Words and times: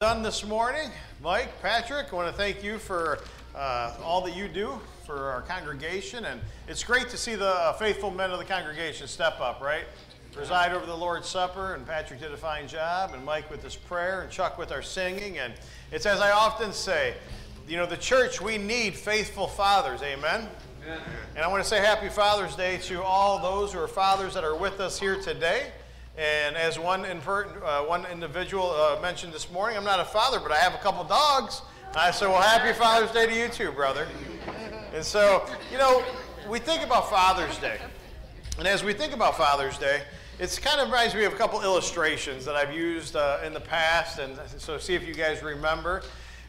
done 0.00 0.22
this 0.22 0.46
morning. 0.46 0.92
Mike, 1.20 1.60
Patrick, 1.60 2.12
I 2.12 2.14
want 2.14 2.28
to 2.28 2.32
thank 2.32 2.62
you 2.62 2.78
for 2.78 3.18
uh, 3.52 3.96
all 4.00 4.20
that 4.20 4.36
you 4.36 4.46
do 4.46 4.78
for 5.04 5.28
our 5.30 5.42
congregation. 5.42 6.24
And 6.26 6.40
it's 6.68 6.84
great 6.84 7.08
to 7.08 7.16
see 7.16 7.34
the 7.34 7.48
uh, 7.48 7.72
faithful 7.72 8.12
men 8.12 8.30
of 8.30 8.38
the 8.38 8.44
congregation 8.44 9.08
step 9.08 9.40
up, 9.40 9.60
right? 9.60 9.86
Preside 10.30 10.70
over 10.70 10.86
the 10.86 10.94
Lord's 10.94 11.26
Supper, 11.26 11.74
and 11.74 11.84
Patrick 11.84 12.20
did 12.20 12.30
a 12.30 12.36
fine 12.36 12.68
job, 12.68 13.12
and 13.12 13.24
Mike 13.24 13.50
with 13.50 13.60
his 13.60 13.74
prayer, 13.74 14.20
and 14.20 14.30
Chuck 14.30 14.56
with 14.56 14.70
our 14.70 14.82
singing. 14.82 15.38
And 15.38 15.52
it's 15.90 16.06
as 16.06 16.20
I 16.20 16.30
often 16.30 16.72
say, 16.72 17.14
you 17.66 17.76
know, 17.76 17.84
the 17.84 17.96
church, 17.96 18.40
we 18.40 18.56
need 18.56 18.94
faithful 18.94 19.48
fathers. 19.48 20.00
Amen? 20.02 20.46
Amen. 20.84 21.00
And 21.34 21.44
I 21.44 21.48
want 21.48 21.60
to 21.64 21.68
say 21.68 21.78
happy 21.78 22.08
Father's 22.08 22.54
Day 22.54 22.78
to 22.82 23.02
all 23.02 23.40
those 23.40 23.72
who 23.72 23.80
are 23.80 23.88
fathers 23.88 24.34
that 24.34 24.44
are 24.44 24.56
with 24.56 24.78
us 24.78 25.00
here 25.00 25.20
today. 25.20 25.72
And 26.18 26.56
as 26.56 26.80
one, 26.80 27.04
uh, 27.04 27.82
one 27.82 28.04
individual 28.06 28.72
uh, 28.72 28.98
mentioned 29.00 29.32
this 29.32 29.52
morning, 29.52 29.76
I'm 29.76 29.84
not 29.84 30.00
a 30.00 30.04
father, 30.04 30.40
but 30.40 30.50
I 30.50 30.56
have 30.56 30.74
a 30.74 30.78
couple 30.78 31.04
dogs. 31.04 31.62
I 31.94 32.10
said, 32.10 32.26
well, 32.26 32.42
happy 32.42 32.76
Father's 32.76 33.12
Day 33.12 33.26
to 33.26 33.32
you 33.32 33.46
too, 33.46 33.70
brother. 33.70 34.04
And 34.92 35.04
so, 35.04 35.48
you 35.70 35.78
know, 35.78 36.02
we 36.50 36.58
think 36.58 36.82
about 36.82 37.08
Father's 37.08 37.56
Day. 37.58 37.78
And 38.58 38.66
as 38.66 38.82
we 38.82 38.94
think 38.94 39.12
about 39.12 39.36
Father's 39.36 39.78
Day, 39.78 40.02
it 40.40 40.60
kind 40.60 40.80
of 40.80 40.88
reminds 40.88 41.14
me 41.14 41.22
of 41.22 41.34
a 41.34 41.36
couple 41.36 41.62
illustrations 41.62 42.44
that 42.46 42.56
I've 42.56 42.74
used 42.74 43.14
uh, 43.14 43.38
in 43.44 43.54
the 43.54 43.60
past, 43.60 44.18
and 44.18 44.36
so 44.56 44.76
see 44.76 44.96
if 44.96 45.06
you 45.06 45.14
guys 45.14 45.40
remember. 45.44 46.02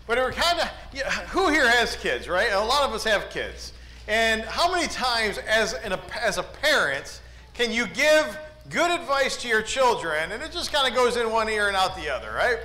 But 0.08 0.18
it 0.18 0.24
were 0.24 0.32
kind 0.32 0.62
of, 0.62 0.70
you 0.92 1.04
know, 1.04 1.10
who 1.10 1.50
here 1.50 1.70
has 1.70 1.96
kids, 1.96 2.28
right? 2.28 2.52
A 2.54 2.60
lot 2.60 2.90
of 2.90 2.96
us 2.96 3.04
have 3.04 3.30
kids. 3.30 3.74
And 4.08 4.42
how 4.42 4.74
many 4.74 4.88
times, 4.88 5.38
as, 5.38 5.76
as 5.76 6.40
a 6.40 6.44
parent, 6.44 7.22
can 7.54 7.72
you 7.72 7.86
give 7.86 8.36
good 8.70 8.92
advice 8.92 9.36
to 9.38 9.48
your 9.48 9.62
children, 9.62 10.32
and 10.32 10.44
it 10.44 10.52
just 10.52 10.72
kind 10.72 10.88
of 10.88 10.96
goes 10.96 11.18
in 11.18 11.32
one 11.32 11.50
ear 11.50 11.68
and 11.68 11.76
out 11.76 11.96
the 11.96 12.10
other, 12.10 12.32
right? 12.32 12.60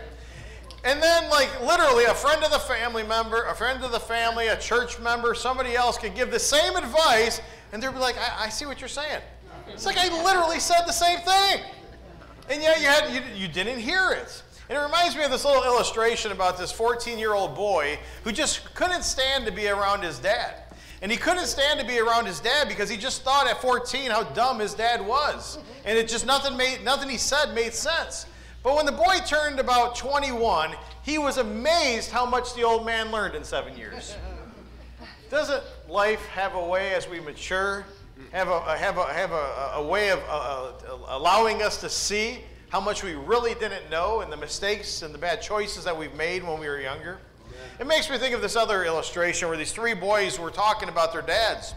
And 0.85 1.03
then, 1.03 1.31
like, 1.31 1.49
literally, 1.63 2.05
a 2.05 2.15
friend 2.15 2.45
of 2.45 2.51
the 2.51 2.59
family 2.59 3.03
member, 3.03 3.45
a 3.45 3.55
friend 3.55 3.83
of 3.83 3.91
the 3.91 4.01
family, 4.01 4.49
a 4.49 4.59
church 4.59 5.01
member, 5.01 5.35
somebody 5.35 5.75
else 5.75 5.97
could 5.97 6.15
give 6.15 6.31
the 6.31 6.39
same 6.39 6.77
advice, 6.77 7.41
and 7.73 7.83
they'd 7.83 7.91
be 7.91 7.99
like, 7.99 8.19
I, 8.19 8.45
I 8.45 8.49
see 8.51 8.67
what 8.67 8.81
you're 8.81 8.89
saying. 8.89 9.23
It's 9.69 9.87
like 9.87 9.97
I 9.97 10.09
literally 10.23 10.61
said 10.61 10.83
the 10.87 10.93
same 10.93 11.21
thing. 11.21 11.63
And 12.51 12.63
yet 12.63 12.81
you, 12.81 12.87
had, 12.87 13.15
you, 13.15 13.23
you 13.35 13.49
didn't 13.49 13.79
hear 13.79 14.11
it. 14.11 14.43
And 14.69 14.77
it 14.77 14.81
reminds 14.81 15.17
me 15.17 15.25
of 15.25 15.31
this 15.31 15.45
little 15.45 15.65
illustration 15.65 16.33
about 16.33 16.59
this 16.59 16.71
14 16.71 17.19
year 17.19 17.33
old 17.33 17.55
boy 17.55 17.99
who 18.23 18.33
just 18.33 18.75
couldn't 18.75 19.03
stand 19.03 19.47
to 19.47 19.53
be 19.53 19.69
around 19.69 20.03
his 20.03 20.19
dad. 20.19 20.64
And 21.05 21.13
he 21.13 21.19
couldn't 21.19 21.45
stand 21.45 21.79
to 21.81 21.85
be 21.85 21.99
around 21.99 22.25
his 22.25 22.41
dad 22.41 22.67
because 22.67 22.89
he 22.89 22.97
just 22.97 23.25
thought 23.25 23.47
at 23.47 23.61
14 23.61 24.11
how 24.11 24.23
dumb 24.23 24.59
his 24.59 24.73
dad 24.73 25.07
was. 25.07 25.59
And 25.85 25.99
it 25.99 26.09
just 26.09 26.25
nothing 26.25 26.57
made 26.57 26.83
nothing 26.83 27.11
he 27.11 27.19
said 27.19 27.55
made 27.55 27.75
sense. 27.75 28.25
But 28.63 28.75
when 28.75 28.87
the 28.87 28.93
boy 28.93 29.19
turned 29.27 29.61
about 29.61 29.97
21, 29.97 30.73
he 31.03 31.19
was 31.19 31.37
amazed 31.37 32.11
how 32.11 32.25
much 32.25 32.55
the 32.55 32.63
old 32.63 32.87
man 32.87 33.11
learned 33.11 33.35
in 33.35 33.45
7 33.45 33.77
years. 33.77 34.17
Doesn't 35.29 35.63
life 35.91 36.25
have 36.29 36.55
a 36.55 36.67
way 36.67 36.95
as 36.95 37.07
we 37.07 37.21
mature, 37.21 37.85
have 38.33 38.49
a, 38.49 38.75
have 38.75 38.97
a, 38.97 39.13
have 39.13 39.33
a, 39.33 39.73
a 39.75 39.87
way 39.87 40.09
of 40.09 40.21
uh, 40.27 40.33
uh, 40.33 40.73
allowing 41.09 41.61
us 41.61 41.83
to 41.83 41.91
see 41.91 42.39
how 42.71 42.81
much 42.81 43.03
we 43.03 43.13
really 43.15 43.53
didn't 43.57 43.91
know 43.91 44.23
and 44.23 44.33
the 44.33 44.39
mistakes 44.39 45.03
and 45.03 45.13
the 45.13 45.19
bad 45.19 45.43
choices 45.43 45.85
that 45.85 45.95
we've 45.95 46.15
made 46.15 46.43
when 46.43 46.59
we 46.59 46.67
were 46.67 46.81
younger? 46.81 47.19
It 47.79 47.87
makes 47.87 48.11
me 48.11 48.19
think 48.19 48.35
of 48.35 48.43
this 48.43 48.57
other 48.57 48.85
illustration 48.85 49.49
where 49.49 49.57
these 49.57 49.73
three 49.73 49.95
boys 49.95 50.39
were 50.39 50.51
talking 50.51 50.89
about 50.89 51.13
their 51.13 51.23
dads. 51.23 51.75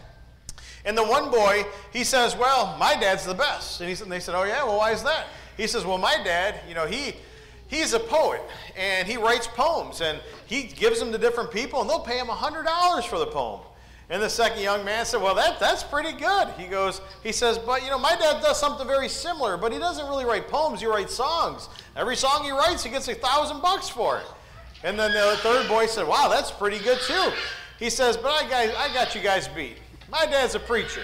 And 0.84 0.96
the 0.96 1.04
one 1.04 1.30
boy, 1.30 1.66
he 1.92 2.04
says, 2.04 2.36
Well, 2.36 2.76
my 2.78 2.94
dad's 2.94 3.26
the 3.26 3.34
best. 3.34 3.80
And, 3.80 3.90
he, 3.90 4.02
and 4.02 4.10
they 4.10 4.20
said, 4.20 4.34
Oh, 4.34 4.44
yeah? 4.44 4.64
Well, 4.64 4.78
why 4.78 4.92
is 4.92 5.02
that? 5.02 5.26
He 5.56 5.66
says, 5.66 5.84
Well, 5.84 5.98
my 5.98 6.16
dad, 6.24 6.60
you 6.68 6.74
know, 6.74 6.86
he, 6.86 7.14
he's 7.66 7.92
a 7.92 8.00
poet 8.00 8.40
and 8.76 9.06
he 9.06 9.16
writes 9.16 9.46
poems 9.46 10.00
and 10.00 10.20
he 10.46 10.64
gives 10.64 10.98
them 10.98 11.12
to 11.12 11.18
different 11.18 11.50
people 11.50 11.80
and 11.80 11.90
they'll 11.90 12.00
pay 12.00 12.18
him 12.18 12.28
$100 12.28 13.04
for 13.04 13.18
the 13.18 13.26
poem. 13.26 13.60
And 14.10 14.22
the 14.22 14.30
second 14.30 14.62
young 14.62 14.84
man 14.84 15.04
said, 15.04 15.20
Well, 15.20 15.34
that, 15.34 15.60
that's 15.60 15.82
pretty 15.82 16.12
good. 16.12 16.48
He 16.56 16.66
goes, 16.66 17.02
He 17.22 17.32
says, 17.32 17.58
But 17.58 17.82
you 17.82 17.90
know, 17.90 17.98
my 17.98 18.16
dad 18.16 18.40
does 18.40 18.58
something 18.58 18.86
very 18.86 19.08
similar, 19.08 19.56
but 19.58 19.72
he 19.72 19.78
doesn't 19.78 20.06
really 20.06 20.24
write 20.24 20.48
poems, 20.48 20.80
he 20.80 20.86
writes 20.86 21.14
songs. 21.14 21.68
Every 21.94 22.16
song 22.16 22.44
he 22.44 22.50
writes, 22.50 22.82
he 22.82 22.90
gets 22.90 23.08
a 23.08 23.14
thousand 23.14 23.60
bucks 23.60 23.88
for 23.88 24.18
it. 24.18 24.26
And 24.84 24.98
then 24.98 25.12
the 25.12 25.36
third 25.38 25.68
boy 25.68 25.86
said, 25.86 26.06
Wow, 26.06 26.28
that's 26.28 26.50
pretty 26.50 26.78
good 26.78 26.98
too. 27.00 27.32
He 27.78 27.90
says, 27.90 28.16
But 28.16 28.28
I, 28.28 28.72
I 28.76 28.94
got 28.94 29.14
you 29.14 29.20
guys 29.20 29.48
beat. 29.48 29.76
My 30.10 30.26
dad's 30.26 30.54
a 30.54 30.60
preacher. 30.60 31.02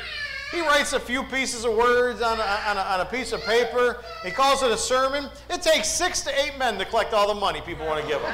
He 0.51 0.61
writes 0.61 0.93
a 0.93 1.01
few 1.01 1.25
pieces 1.25 1.65
of 1.65 1.75
words 1.75 2.23
on 2.23 2.39
a, 2.39 2.43
on, 2.43 2.77
a, 2.77 2.81
on 2.81 3.01
a, 3.01 3.05
piece 3.05 3.33
of 3.33 3.43
paper. 3.43 4.05
He 4.25 4.31
calls 4.31 4.63
it 4.63 4.71
a 4.71 4.77
sermon. 4.77 5.29
It 5.51 5.63
takes 5.63 5.89
six 5.89 6.21
to 6.23 6.31
eight 6.45 6.57
men 6.59 6.79
to 6.79 6.85
collect 6.85 7.13
all 7.13 7.27
the 7.27 7.41
money 7.41 7.61
people 7.63 7.85
want 7.87 8.01
to 8.03 8.07
give 8.07 8.21
him. 8.21 8.33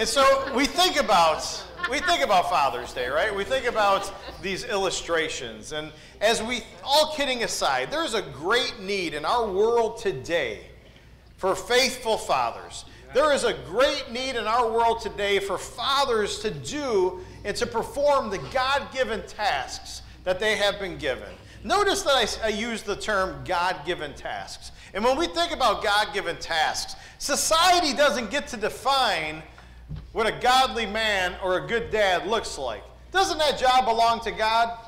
and 0.00 0.08
so 0.08 0.52
we 0.54 0.66
think 0.66 0.96
about 0.96 1.62
we 1.90 2.00
think 2.00 2.24
about 2.24 2.48
Father's 2.48 2.92
Day, 2.94 3.08
right? 3.08 3.34
We 3.34 3.44
think 3.44 3.66
about 3.66 4.10
these 4.42 4.64
illustrations. 4.64 5.72
And 5.72 5.92
as 6.20 6.42
we, 6.42 6.62
all 6.82 7.12
kidding 7.14 7.44
aside, 7.44 7.90
there's 7.90 8.14
a 8.14 8.22
great 8.22 8.80
need 8.80 9.12
in 9.12 9.26
our 9.26 9.46
world 9.46 9.98
today 9.98 10.60
for 11.44 11.54
faithful 11.54 12.16
fathers. 12.16 12.86
There 13.12 13.30
is 13.34 13.44
a 13.44 13.52
great 13.52 14.10
need 14.10 14.34
in 14.34 14.46
our 14.46 14.72
world 14.72 15.02
today 15.02 15.38
for 15.40 15.58
fathers 15.58 16.38
to 16.38 16.50
do 16.50 17.20
and 17.44 17.54
to 17.58 17.66
perform 17.66 18.30
the 18.30 18.38
God 18.50 18.90
given 18.94 19.22
tasks 19.26 20.00
that 20.22 20.40
they 20.40 20.56
have 20.56 20.80
been 20.80 20.96
given. 20.96 21.28
Notice 21.62 22.00
that 22.00 22.40
I, 22.42 22.46
I 22.46 22.48
use 22.48 22.80
the 22.82 22.96
term 22.96 23.44
God 23.44 23.76
given 23.84 24.14
tasks. 24.14 24.72
And 24.94 25.04
when 25.04 25.18
we 25.18 25.26
think 25.26 25.52
about 25.52 25.84
God 25.84 26.14
given 26.14 26.38
tasks, 26.38 26.96
society 27.18 27.92
doesn't 27.92 28.30
get 28.30 28.48
to 28.48 28.56
define 28.56 29.42
what 30.12 30.26
a 30.26 30.32
godly 30.40 30.86
man 30.86 31.34
or 31.42 31.58
a 31.58 31.66
good 31.66 31.90
dad 31.90 32.26
looks 32.26 32.56
like. 32.56 32.82
Doesn't 33.12 33.36
that 33.36 33.58
job 33.58 33.84
belong 33.84 34.20
to 34.20 34.30
God? 34.30 34.78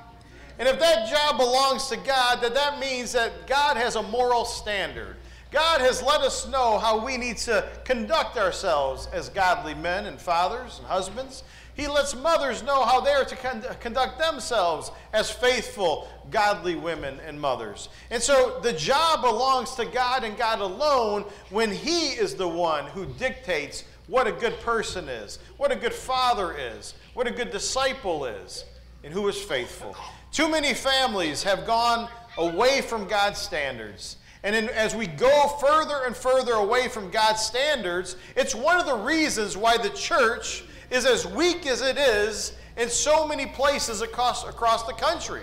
And 0.59 0.67
if 0.67 0.79
that 0.79 1.07
job 1.07 1.37
belongs 1.37 1.89
to 1.89 1.99
God, 1.99 2.41
then 2.41 2.55
that 2.55 2.81
means 2.81 3.13
that 3.13 3.47
God 3.47 3.77
has 3.77 3.97
a 3.97 4.03
moral 4.03 4.47
standard. 4.47 5.17
God 5.57 5.81
has 5.81 6.03
let 6.03 6.21
us 6.21 6.47
know 6.47 6.79
how 6.79 7.03
we 7.03 7.17
need 7.17 7.39
to 7.39 7.67
conduct 7.83 8.37
ourselves 8.37 9.09
as 9.11 9.31
godly 9.31 9.73
men 9.73 10.05
and 10.05 10.21
fathers 10.21 10.77
and 10.81 10.87
husbands. 10.87 11.45
He 11.73 11.87
lets 11.87 12.15
mothers 12.15 12.63
know 12.63 12.85
how 12.85 13.01
they 13.01 13.13
are 13.13 13.25
to 13.25 13.37
con- 13.37 13.65
conduct 13.81 14.19
themselves 14.19 14.91
as 15.15 15.31
faithful, 15.31 16.09
godly 16.31 16.75
women 16.75 17.19
and 17.27 17.41
mothers. 17.41 17.89
And 18.11 18.23
so 18.23 18.61
the 18.63 18.75
job 18.75 19.23
belongs 19.23 19.75
to 19.77 19.87
God 19.87 20.25
and 20.25 20.37
God 20.37 20.61
alone 20.61 21.25
when 21.49 21.71
He 21.73 22.09
is 22.09 22.35
the 22.35 22.47
one 22.47 22.85
who 22.89 23.07
dictates 23.07 23.85
what 24.09 24.27
a 24.27 24.33
good 24.33 24.61
person 24.61 25.09
is, 25.09 25.39
what 25.57 25.73
a 25.73 25.77
good 25.77 25.95
father 25.95 26.55
is, 26.55 26.93
what 27.15 27.27
a 27.27 27.31
good 27.31 27.51
disciple 27.51 28.27
is, 28.27 28.67
and 29.05 29.11
who 29.11 29.27
is 29.27 29.39
faithful. 29.39 29.97
Too 30.33 30.51
many 30.51 30.75
families 30.75 31.43
have 31.45 31.67
gone 31.67 32.11
away 32.37 32.83
from 32.83 33.09
God's 33.09 33.39
standards 33.39 34.19
and 34.55 34.71
as 34.71 34.95
we 34.95 35.07
go 35.07 35.49
further 35.61 36.05
and 36.07 36.17
further 36.17 36.53
away 36.53 36.89
from 36.89 37.11
God's 37.11 37.41
standards, 37.41 38.17
it's 38.37 38.55
one 38.55 38.79
of 38.79 38.87
the 38.87 38.95
reasons 38.95 39.57
why 39.57 39.77
the 39.77 39.91
church 39.91 40.63
is 40.91 41.05
as 41.05 41.27
weak 41.27 41.67
as 41.67 41.83
it 41.83 41.99
is 41.99 42.53
in 42.77 42.89
so 42.89 43.27
many 43.27 43.47
places 43.47 44.03
across, 44.03 44.47
across 44.47 44.85
the 44.85 44.93
country. 44.93 45.43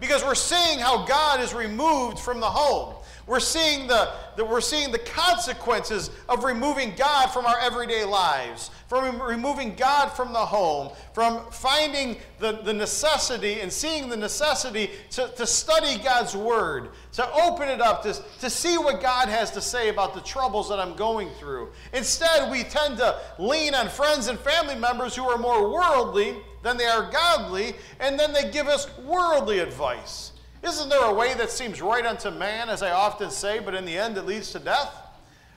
Because 0.00 0.22
we're 0.24 0.34
seeing 0.34 0.78
how 0.78 1.04
God 1.04 1.40
is 1.40 1.54
removed 1.54 2.18
from 2.18 2.40
the 2.40 2.46
home. 2.46 2.94
We're 3.26 3.40
seeing 3.40 3.86
the, 3.86 4.12
the, 4.36 4.44
we're 4.44 4.60
seeing 4.60 4.92
the 4.92 4.98
consequences 4.98 6.10
of 6.28 6.44
removing 6.44 6.94
God 6.96 7.28
from 7.28 7.46
our 7.46 7.58
everyday 7.58 8.04
lives, 8.04 8.70
from 8.88 9.20
removing 9.20 9.74
God 9.74 10.08
from 10.08 10.32
the 10.32 10.38
home, 10.38 10.92
from 11.12 11.40
finding 11.50 12.16
the, 12.38 12.60
the 12.62 12.72
necessity 12.72 13.60
and 13.60 13.72
seeing 13.72 14.08
the 14.08 14.16
necessity 14.16 14.90
to, 15.10 15.28
to 15.36 15.46
study 15.46 16.02
God's 16.02 16.36
Word, 16.36 16.90
to 17.12 17.32
open 17.32 17.68
it 17.68 17.80
up, 17.80 18.02
to, 18.02 18.14
to 18.40 18.50
see 18.50 18.76
what 18.78 19.00
God 19.00 19.28
has 19.28 19.50
to 19.52 19.60
say 19.60 19.88
about 19.88 20.14
the 20.14 20.20
troubles 20.20 20.68
that 20.68 20.78
I'm 20.78 20.94
going 20.94 21.30
through. 21.38 21.70
Instead, 21.92 22.50
we 22.50 22.62
tend 22.64 22.98
to 22.98 23.18
lean 23.38 23.74
on 23.74 23.88
friends 23.88 24.28
and 24.28 24.38
family 24.38 24.76
members 24.76 25.16
who 25.16 25.28
are 25.28 25.38
more 25.38 25.72
worldly 25.72 26.36
than 26.62 26.76
they 26.76 26.86
are 26.86 27.10
godly, 27.10 27.74
and 28.00 28.18
then 28.18 28.32
they 28.32 28.50
give 28.50 28.66
us 28.66 28.88
worldly 28.98 29.60
advice. 29.60 30.32
Isn't 30.62 30.88
there 30.88 31.04
a 31.04 31.12
way 31.12 31.34
that 31.34 31.50
seems 31.50 31.82
right 31.82 32.06
unto 32.06 32.30
man, 32.30 32.70
as 32.70 32.82
I 32.82 32.90
often 32.90 33.30
say, 33.30 33.58
but 33.58 33.74
in 33.74 33.84
the 33.84 33.98
end 33.98 34.16
it 34.16 34.24
leads 34.24 34.50
to 34.52 34.58
death? 34.58 35.03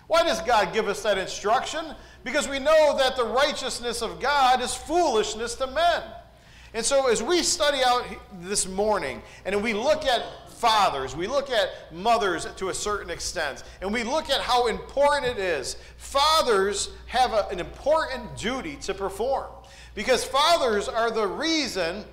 Why 0.07 0.23
does 0.23 0.41
God 0.41 0.73
give 0.73 0.87
us 0.87 1.03
that 1.03 1.17
instruction? 1.17 1.85
Because 2.23 2.47
we 2.47 2.59
know 2.59 2.97
that 2.97 3.15
the 3.15 3.25
righteousness 3.25 4.01
of 4.01 4.19
God 4.19 4.61
is 4.61 4.73
foolishness 4.73 5.55
to 5.55 5.67
men. 5.67 6.03
And 6.73 6.85
so, 6.85 7.09
as 7.09 7.23
we 7.23 7.43
study 7.43 7.79
out 7.85 8.05
this 8.41 8.67
morning 8.67 9.21
and 9.45 9.61
we 9.63 9.73
look 9.73 10.05
at 10.05 10.23
fathers, 10.51 11.15
we 11.15 11.27
look 11.27 11.49
at 11.49 11.69
mothers 11.93 12.47
to 12.57 12.69
a 12.69 12.73
certain 12.73 13.09
extent, 13.09 13.63
and 13.81 13.93
we 13.93 14.03
look 14.03 14.29
at 14.29 14.41
how 14.41 14.67
important 14.67 15.37
it 15.37 15.39
is, 15.39 15.77
fathers 15.97 16.89
have 17.05 17.33
a, 17.33 17.47
an 17.49 17.59
important 17.59 18.35
duty 18.37 18.75
to 18.77 18.93
perform. 18.93 19.47
Because 19.95 20.23
fathers 20.23 20.87
are 20.87 21.11
the 21.11 21.25
reason 21.25 22.03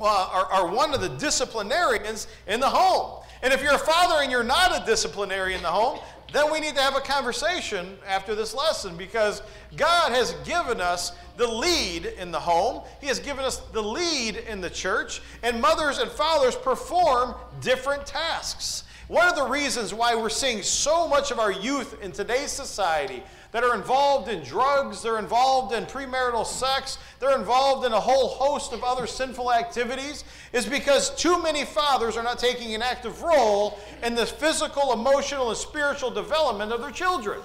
are, 0.00 0.46
are 0.52 0.68
one 0.68 0.92
of 0.92 1.00
the 1.00 1.08
disciplinarians 1.08 2.26
in 2.46 2.60
the 2.60 2.68
home. 2.68 3.22
And 3.42 3.52
if 3.52 3.62
you're 3.62 3.74
a 3.74 3.78
father 3.78 4.22
and 4.22 4.30
you're 4.30 4.42
not 4.42 4.82
a 4.82 4.86
disciplinarian 4.86 5.58
in 5.58 5.62
the 5.62 5.70
home, 5.70 6.00
then 6.34 6.50
we 6.50 6.60
need 6.60 6.74
to 6.74 6.82
have 6.82 6.96
a 6.96 7.00
conversation 7.00 7.96
after 8.06 8.34
this 8.34 8.54
lesson 8.54 8.96
because 8.96 9.40
God 9.76 10.12
has 10.12 10.32
given 10.44 10.80
us 10.80 11.12
the 11.36 11.46
lead 11.46 12.06
in 12.06 12.32
the 12.32 12.40
home. 12.40 12.82
He 13.00 13.06
has 13.06 13.18
given 13.18 13.44
us 13.44 13.58
the 13.72 13.82
lead 13.82 14.36
in 14.36 14.60
the 14.60 14.70
church, 14.70 15.22
and 15.42 15.60
mothers 15.60 15.98
and 15.98 16.10
fathers 16.10 16.56
perform 16.56 17.34
different 17.60 18.04
tasks. 18.04 18.84
One 19.08 19.28
of 19.28 19.36
the 19.36 19.46
reasons 19.46 19.92
why 19.92 20.14
we're 20.14 20.28
seeing 20.28 20.62
so 20.62 21.06
much 21.06 21.30
of 21.30 21.38
our 21.38 21.52
youth 21.52 22.02
in 22.02 22.10
today's 22.10 22.50
society 22.50 23.22
that 23.54 23.62
are 23.62 23.76
involved 23.76 24.28
in 24.28 24.42
drugs, 24.42 25.00
they're 25.00 25.20
involved 25.20 25.72
in 25.72 25.86
premarital 25.86 26.44
sex, 26.44 26.98
they're 27.20 27.38
involved 27.38 27.86
in 27.86 27.92
a 27.92 28.00
whole 28.00 28.26
host 28.26 28.72
of 28.72 28.82
other 28.82 29.06
sinful 29.06 29.52
activities, 29.52 30.24
is 30.52 30.66
because 30.66 31.14
too 31.14 31.40
many 31.40 31.64
fathers 31.64 32.16
are 32.16 32.24
not 32.24 32.36
taking 32.36 32.74
an 32.74 32.82
active 32.82 33.22
role 33.22 33.78
in 34.02 34.16
the 34.16 34.26
physical, 34.26 34.92
emotional, 34.92 35.50
and 35.50 35.56
spiritual 35.56 36.10
development 36.10 36.72
of 36.72 36.80
their 36.80 36.90
children. 36.90 37.38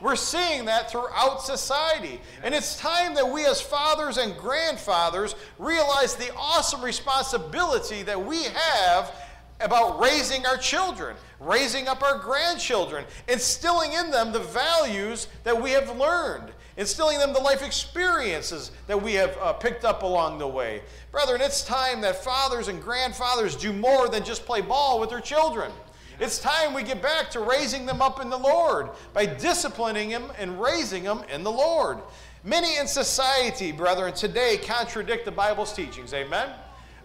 We're 0.00 0.16
seeing 0.16 0.64
that 0.64 0.90
throughout 0.90 1.40
society. 1.40 2.20
And 2.42 2.52
it's 2.52 2.76
time 2.76 3.14
that 3.14 3.30
we, 3.30 3.46
as 3.46 3.60
fathers 3.60 4.18
and 4.18 4.36
grandfathers, 4.36 5.36
realize 5.60 6.16
the 6.16 6.34
awesome 6.36 6.82
responsibility 6.82 8.02
that 8.02 8.20
we 8.20 8.42
have 8.42 9.14
about 9.60 10.00
raising 10.00 10.44
our 10.46 10.56
children, 10.56 11.16
raising 11.40 11.88
up 11.88 12.02
our 12.02 12.18
grandchildren, 12.18 13.04
instilling 13.28 13.92
in 13.92 14.10
them 14.10 14.32
the 14.32 14.40
values 14.40 15.28
that 15.44 15.60
we 15.60 15.70
have 15.70 15.96
learned, 15.96 16.50
instilling 16.76 17.18
them 17.18 17.32
the 17.32 17.40
life 17.40 17.62
experiences 17.62 18.70
that 18.86 19.00
we 19.00 19.14
have 19.14 19.36
uh, 19.38 19.52
picked 19.54 19.84
up 19.84 20.02
along 20.02 20.38
the 20.38 20.46
way. 20.46 20.82
Brethren, 21.10 21.40
it's 21.40 21.64
time 21.64 22.00
that 22.02 22.22
fathers 22.22 22.68
and 22.68 22.82
grandfathers 22.82 23.56
do 23.56 23.72
more 23.72 24.08
than 24.08 24.24
just 24.24 24.44
play 24.44 24.60
ball 24.60 25.00
with 25.00 25.10
their 25.10 25.20
children. 25.20 25.72
It's 26.18 26.38
time 26.38 26.72
we 26.72 26.82
get 26.82 27.02
back 27.02 27.30
to 27.32 27.40
raising 27.40 27.84
them 27.84 28.00
up 28.00 28.20
in 28.20 28.30
the 28.30 28.38
Lord 28.38 28.88
by 29.12 29.26
disciplining 29.26 30.08
them 30.08 30.32
and 30.38 30.60
raising 30.60 31.04
them 31.04 31.22
in 31.30 31.42
the 31.42 31.52
Lord. 31.52 31.98
Many 32.42 32.78
in 32.78 32.86
society, 32.86 33.72
brethren, 33.72 34.14
today 34.14 34.56
contradict 34.56 35.24
the 35.24 35.32
Bible's 35.32 35.72
teachings. 35.72 36.14
Amen? 36.14 36.50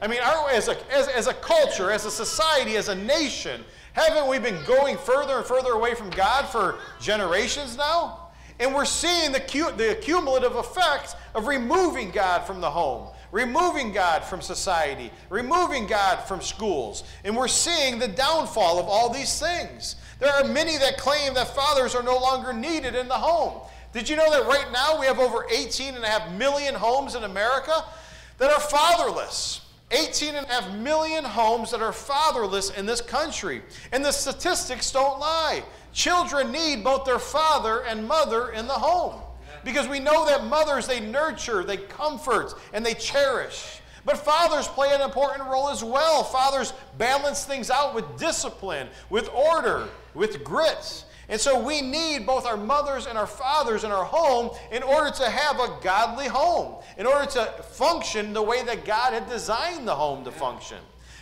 I 0.02 0.08
mean, 0.08 0.20
as, 0.52 0.68
a, 0.68 0.92
as, 0.92 1.08
as 1.08 1.28
a 1.28 1.34
culture, 1.34 1.92
as 1.92 2.06
a 2.06 2.12
society, 2.12 2.76
as 2.76 2.90
a 2.90 2.96
nation, 2.96 3.64
haven't 3.94 4.28
we 4.28 4.40
been 4.40 4.64
going 4.66 4.98
further 4.98 5.38
and 5.38 5.46
further 5.46 5.74
away 5.74 5.94
from 5.94 6.10
God 6.10 6.46
for 6.46 6.80
generations 7.00 7.78
now? 7.78 8.30
And 8.60 8.74
we're 8.74 8.86
seeing 8.86 9.32
the, 9.32 9.40
the 9.78 9.98
cumulative 10.02 10.56
effects 10.56 11.16
of 11.36 11.48
removing 11.48 12.12
God 12.12 12.46
from 12.46 12.62
the 12.62 12.70
home, 12.70 13.10
removing 13.32 13.92
God 13.92 14.24
from 14.24 14.42
society, 14.42 15.12
removing 15.30 15.88
God 15.88 16.18
from 16.28 16.42
schools. 16.42 17.04
And 17.24 17.36
we're 17.36 17.48
seeing 17.48 18.00
the 18.00 18.08
downfall 18.08 18.80
of 18.80 18.86
all 18.86 19.10
these 19.10 19.40
things. 19.40 19.96
There 20.20 20.32
are 20.32 20.44
many 20.44 20.78
that 20.78 20.98
claim 20.98 21.34
that 21.36 21.56
fathers 21.56 21.96
are 21.96 22.04
no 22.04 22.18
longer 22.18 22.54
needed 22.54 22.96
in 22.96 23.08
the 23.08 23.16
home. 23.16 23.62
Did 23.94 24.08
you 24.08 24.16
know 24.16 24.30
that 24.32 24.48
right 24.48 24.72
now 24.72 25.00
we 25.00 25.06
have 25.06 25.20
over 25.20 25.46
18 25.52 25.96
and 25.96 26.04
a 26.04 26.08
half 26.08 26.32
million 26.34 26.76
homes 26.76 27.16
in 27.16 27.24
America 27.24 27.84
that 28.38 28.52
are 28.52 28.60
fatherless? 28.60 29.61
18 29.92 30.36
and 30.36 30.46
a 30.46 30.50
half 30.50 30.74
million 30.76 31.24
homes 31.24 31.72
that 31.72 31.82
are 31.82 31.92
fatherless 31.92 32.70
in 32.72 32.86
this 32.86 33.02
country. 33.02 33.62
And 33.92 34.04
the 34.04 34.12
statistics 34.12 34.92
don't 34.92 35.20
lie. 35.20 35.64
Children 35.94 36.52
need 36.52 36.84
both 36.84 37.06
their 37.06 37.20
father 37.20 37.84
and 37.84 38.08
mother 38.08 38.52
in 38.52 38.68
the 38.68 38.74
home. 38.74 39.22
Because 39.64 39.88
we 39.88 40.00
know 40.00 40.26
that 40.26 40.46
mothers, 40.46 40.88
they 40.88 41.00
nurture, 41.00 41.64
they 41.64 41.78
comfort, 41.78 42.54
and 42.74 42.86
they 42.86 42.94
cherish. 42.94 43.82
But 44.06 44.18
fathers 44.18 44.68
play 44.68 44.94
an 44.94 45.02
important 45.02 45.48
role 45.48 45.70
as 45.70 45.84
well. 45.84 46.24
Fathers 46.24 46.74
balance 46.98 47.46
things 47.46 47.70
out 47.70 47.94
with 47.94 48.18
discipline, 48.18 48.88
with 49.10 49.30
order, 49.30 49.88
with 50.16 50.44
grit. 50.44 51.06
And 51.32 51.40
so 51.40 51.64
we 51.64 51.82
need 51.82 52.26
both 52.26 52.46
our 52.46 52.58
mothers 52.58 53.08
and 53.08 53.18
our 53.18 53.26
fathers 53.26 53.86
in 53.86 53.92
our 53.92 54.04
home 54.04 54.52
in 54.70 54.84
order 54.84 55.10
to 55.12 55.30
have 55.30 55.62
a 55.62 55.80
godly 55.82 56.28
home, 56.28 56.84
in 56.98 57.06
order 57.08 57.26
to 57.32 57.46
function 57.72 58.34
the 58.34 58.44
way 58.44 58.62
that 58.64 58.84
God 58.84 59.14
had 59.14 59.30
designed 59.30 59.88
the 59.88 59.96
home 59.96 60.26
to 60.26 60.32
function. 60.32 60.78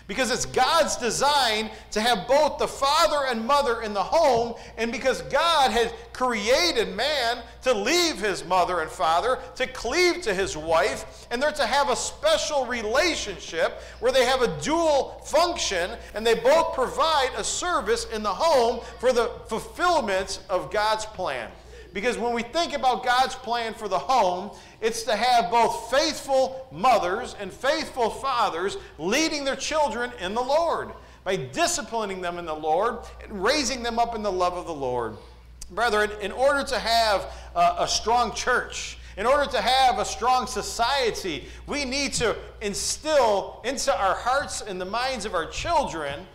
Because 0.10 0.32
it's 0.32 0.48
God's 0.48 0.96
design 0.96 1.70
to 1.92 2.02
have 2.02 2.28
both 2.28 2.58
the 2.58 2.68
father 2.68 3.28
and 3.28 3.46
mother 3.46 3.84
in 3.84 3.94
the 3.94 4.02
home, 4.02 4.56
and 4.76 4.92
because 4.92 5.22
God 5.22 5.70
had 5.70 5.94
created 6.14 6.96
man 6.96 7.44
to 7.62 7.76
leave 7.76 8.20
his 8.20 8.44
mother 8.44 8.80
and 8.80 8.90
father, 8.90 9.38
to 9.56 9.68
cleave 9.68 10.24
to 10.24 10.34
his 10.34 10.58
wife, 10.58 11.28
and 11.30 11.40
they're 11.40 11.52
to 11.52 11.66
have 11.66 11.92
a 11.92 11.96
special 11.96 12.66
relationship 12.66 13.84
where 14.00 14.12
they 14.12 14.26
have 14.26 14.42
a 14.42 14.60
dual 14.62 15.22
function 15.26 15.92
and 16.16 16.26
they 16.26 16.34
both 16.34 16.74
provide 16.74 17.30
a 17.38 17.44
service 17.44 18.08
in 18.12 18.24
the 18.24 18.34
home 18.34 18.80
for 18.98 19.14
the 19.14 19.30
fulfillment 19.46 20.40
of 20.50 20.72
God's 20.72 21.06
plan. 21.06 21.52
Because 21.94 22.18
when 22.18 22.34
we 22.34 22.44
think 22.44 22.74
about 22.74 23.04
God's 23.04 23.36
plan 23.36 23.74
for 23.74 23.88
the 23.88 23.98
home, 23.98 24.52
it's 24.80 25.04
to 25.04 25.16
have 25.16 25.50
both 25.50 25.90
faithful 25.90 26.68
mothers 26.72 27.36
and 27.40 27.52
faithful 27.52 28.10
fathers 28.10 28.78
leading 28.98 29.44
their 29.44 29.56
children 29.56 30.12
in 30.22 30.36
the 30.36 30.42
Lord 30.42 30.92
by 31.24 31.36
disciplining 31.36 32.22
them 32.22 32.38
in 32.38 32.46
the 32.46 32.56
Lord 32.56 33.00
and 33.24 33.44
raising 33.44 33.84
them 33.84 34.00
up 34.00 34.16
in 34.16 34.24
the 34.24 34.32
love 34.32 34.54
of 34.54 34.66
the 34.66 34.74
Lord. 34.74 35.18
Brethren, 35.72 36.12
in 36.22 36.32
order 36.32 36.64
to 36.64 36.80
have 36.80 37.32
a, 37.56 37.76
a 37.80 37.88
strong 37.88 38.34
church, 38.34 38.98
in 39.18 39.26
order 39.26 39.50
to 39.52 39.62
have 39.62 40.00
a 40.00 40.06
strong 40.06 40.48
society, 40.48 41.46
we 41.68 41.86
need 41.86 42.14
to 42.14 42.36
instill 42.62 43.62
into 43.66 43.96
our 43.96 44.16
hearts 44.16 44.62
and 44.62 44.80
the 44.80 44.86
minds 44.86 45.26
of 45.26 45.36
our 45.36 45.46
children 45.48 46.26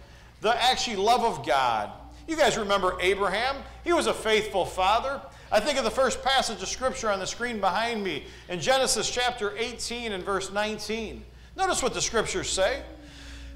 the 0.41 0.63
actually 0.63 0.97
love 0.97 1.25
of 1.25 1.47
God. 1.47 1.91
You 2.29 2.37
guys 2.37 2.57
remember 2.59 2.97
Abraham? 3.01 3.57
He 3.83 3.93
was 3.93 4.07
a 4.07 4.15
faithful 4.15 4.65
father. 4.65 5.21
I 5.53 5.61
think 5.61 5.79
of 5.79 5.85
the 5.85 5.91
first 5.91 6.23
passage 6.23 6.63
of 6.63 6.69
Scripture 6.69 7.11
on 7.11 7.19
the 7.19 7.27
screen 7.27 7.61
behind 7.61 8.03
me 8.03 8.25
in 8.49 8.61
Genesis 8.61 9.11
chapter 9.11 9.57
18 9.57 10.13
and 10.13 10.25
verse 10.25 10.51
19. 10.53 11.23
Notice 11.57 11.83
what 11.83 11.95
the 11.95 12.01
Scriptures 12.01 12.49
say. 12.49 12.83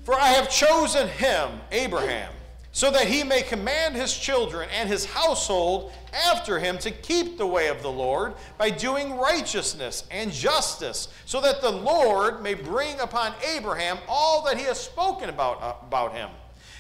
For 0.05 0.15
I 0.15 0.29
have 0.29 0.49
chosen 0.49 1.09
him, 1.09 1.51
Abraham, 1.71 2.33
so 2.73 2.91
that 2.91 3.09
he 3.09 3.25
may 3.25 3.43
command 3.43 3.95
his 3.95 4.17
children 4.17 4.69
and 4.73 4.89
his 4.89 5.05
household 5.05 5.93
after 6.25 6.59
him 6.59 6.79
to 6.79 6.91
keep 6.91 7.37
the 7.37 7.47
way 7.47 7.69
of 7.69 7.83
the 7.83 7.91
Lord 7.91 8.35
by 8.57 8.71
doing 8.71 9.19
righteousness 9.19 10.05
and 10.11 10.33
justice, 10.33 11.09
so 11.25 11.41
that 11.41 11.61
the 11.61 11.71
Lord 11.71 12.43
may 12.43 12.55
bring 12.55 13.01
upon 13.01 13.35
Abraham 13.55 13.99
all 14.09 14.43
that 14.45 14.57
he 14.57 14.65
has 14.65 14.81
spoken 14.81 15.29
about, 15.29 15.85
about 15.87 16.15
him. 16.15 16.31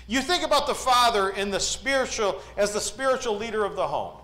You 0.06 0.22
think 0.22 0.43
about 0.43 0.66
the 0.66 0.75
father 0.75 1.31
in 1.31 1.50
the 1.50 1.60
spiritual 1.60 2.40
as 2.56 2.72
the 2.72 2.81
spiritual 2.81 3.37
leader 3.37 3.64
of 3.64 3.76
the 3.76 3.87
home. 3.87 4.16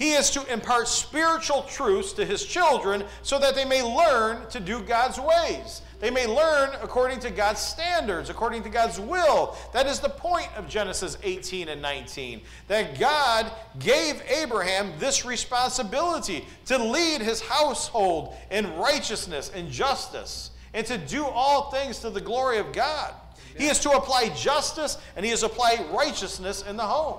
He 0.00 0.12
is 0.12 0.30
to 0.30 0.50
impart 0.50 0.88
spiritual 0.88 1.64
truths 1.64 2.14
to 2.14 2.24
his 2.24 2.42
children 2.42 3.04
so 3.20 3.38
that 3.38 3.54
they 3.54 3.66
may 3.66 3.82
learn 3.82 4.48
to 4.48 4.58
do 4.58 4.80
God's 4.80 5.20
ways. 5.20 5.82
They 5.98 6.10
may 6.10 6.26
learn 6.26 6.70
according 6.80 7.20
to 7.20 7.30
God's 7.30 7.60
standards, 7.60 8.30
according 8.30 8.62
to 8.62 8.70
God's 8.70 8.98
will. 8.98 9.58
That 9.74 9.86
is 9.86 10.00
the 10.00 10.08
point 10.08 10.48
of 10.56 10.66
Genesis 10.66 11.18
18 11.22 11.68
and 11.68 11.82
19. 11.82 12.40
That 12.68 12.98
God 12.98 13.52
gave 13.78 14.22
Abraham 14.26 14.94
this 14.98 15.26
responsibility 15.26 16.46
to 16.64 16.82
lead 16.82 17.20
his 17.20 17.42
household 17.42 18.34
in 18.50 18.74
righteousness 18.78 19.52
and 19.54 19.70
justice 19.70 20.52
and 20.72 20.86
to 20.86 20.96
do 20.96 21.26
all 21.26 21.70
things 21.70 21.98
to 21.98 22.08
the 22.08 22.22
glory 22.22 22.56
of 22.56 22.72
God. 22.72 23.12
He 23.54 23.66
is 23.66 23.78
to 23.80 23.90
apply 23.90 24.30
justice 24.30 24.96
and 25.14 25.26
he 25.26 25.30
is 25.30 25.40
to 25.40 25.46
apply 25.46 25.84
righteousness 25.92 26.64
in 26.66 26.78
the 26.78 26.86
home. 26.86 27.18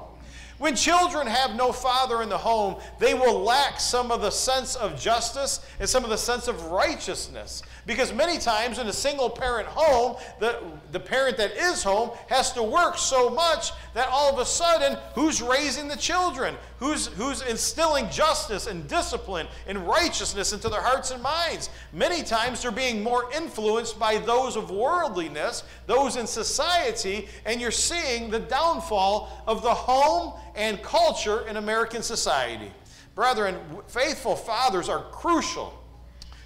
When 0.61 0.75
children 0.75 1.25
have 1.25 1.55
no 1.55 1.71
father 1.71 2.21
in 2.21 2.29
the 2.29 2.37
home, 2.37 2.75
they 2.99 3.15
will 3.15 3.41
lack 3.41 3.79
some 3.79 4.11
of 4.11 4.21
the 4.21 4.29
sense 4.29 4.75
of 4.75 4.95
justice 4.95 5.59
and 5.79 5.89
some 5.89 6.03
of 6.03 6.11
the 6.11 6.17
sense 6.19 6.47
of 6.47 6.65
righteousness. 6.65 7.63
Because 7.87 8.13
many 8.13 8.37
times 8.37 8.77
in 8.77 8.85
a 8.85 8.93
single 8.93 9.27
parent 9.27 9.67
home, 9.67 10.17
the, 10.39 10.61
the 10.91 10.99
parent 10.99 11.37
that 11.37 11.53
is 11.53 11.81
home 11.81 12.11
has 12.29 12.53
to 12.53 12.61
work 12.61 12.99
so 12.99 13.27
much 13.27 13.71
that 13.95 14.07
all 14.09 14.31
of 14.31 14.37
a 14.37 14.45
sudden, 14.45 14.99
who's 15.15 15.41
raising 15.41 15.87
the 15.87 15.95
children? 15.95 16.55
Who's, 16.77 17.07
who's 17.07 17.41
instilling 17.41 18.07
justice 18.11 18.67
and 18.67 18.87
discipline 18.87 19.47
and 19.65 19.87
righteousness 19.87 20.53
into 20.53 20.69
their 20.69 20.81
hearts 20.81 21.09
and 21.09 21.23
minds? 21.23 21.71
Many 21.91 22.21
times 22.21 22.61
they're 22.61 22.71
being 22.71 23.01
more 23.01 23.31
influenced 23.33 23.97
by 23.97 24.19
those 24.19 24.55
of 24.55 24.69
worldliness, 24.69 25.63
those 25.87 26.17
in 26.17 26.27
society, 26.27 27.27
and 27.45 27.59
you're 27.59 27.71
seeing 27.71 28.29
the 28.29 28.39
downfall 28.39 29.43
of 29.47 29.63
the 29.63 29.73
home 29.73 30.33
and 30.55 30.81
culture 30.81 31.47
in 31.47 31.57
American 31.57 32.03
society. 32.03 32.71
Brethren, 33.15 33.59
faithful 33.87 34.35
fathers 34.35 34.89
are 34.89 35.03
crucial 35.11 35.77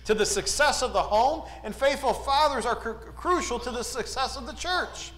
to 0.05 0.13
the 0.13 0.25
success 0.25 0.81
of 0.81 0.93
the 0.93 1.01
home, 1.01 1.47
and 1.63 1.75
faithful 1.75 2.13
fathers 2.13 2.65
are 2.65 2.75
cr- 2.75 2.91
crucial 3.15 3.59
to 3.59 3.71
the 3.71 3.83
success 3.83 4.37
of 4.37 4.45
the 4.45 4.53
church. 4.53 5.11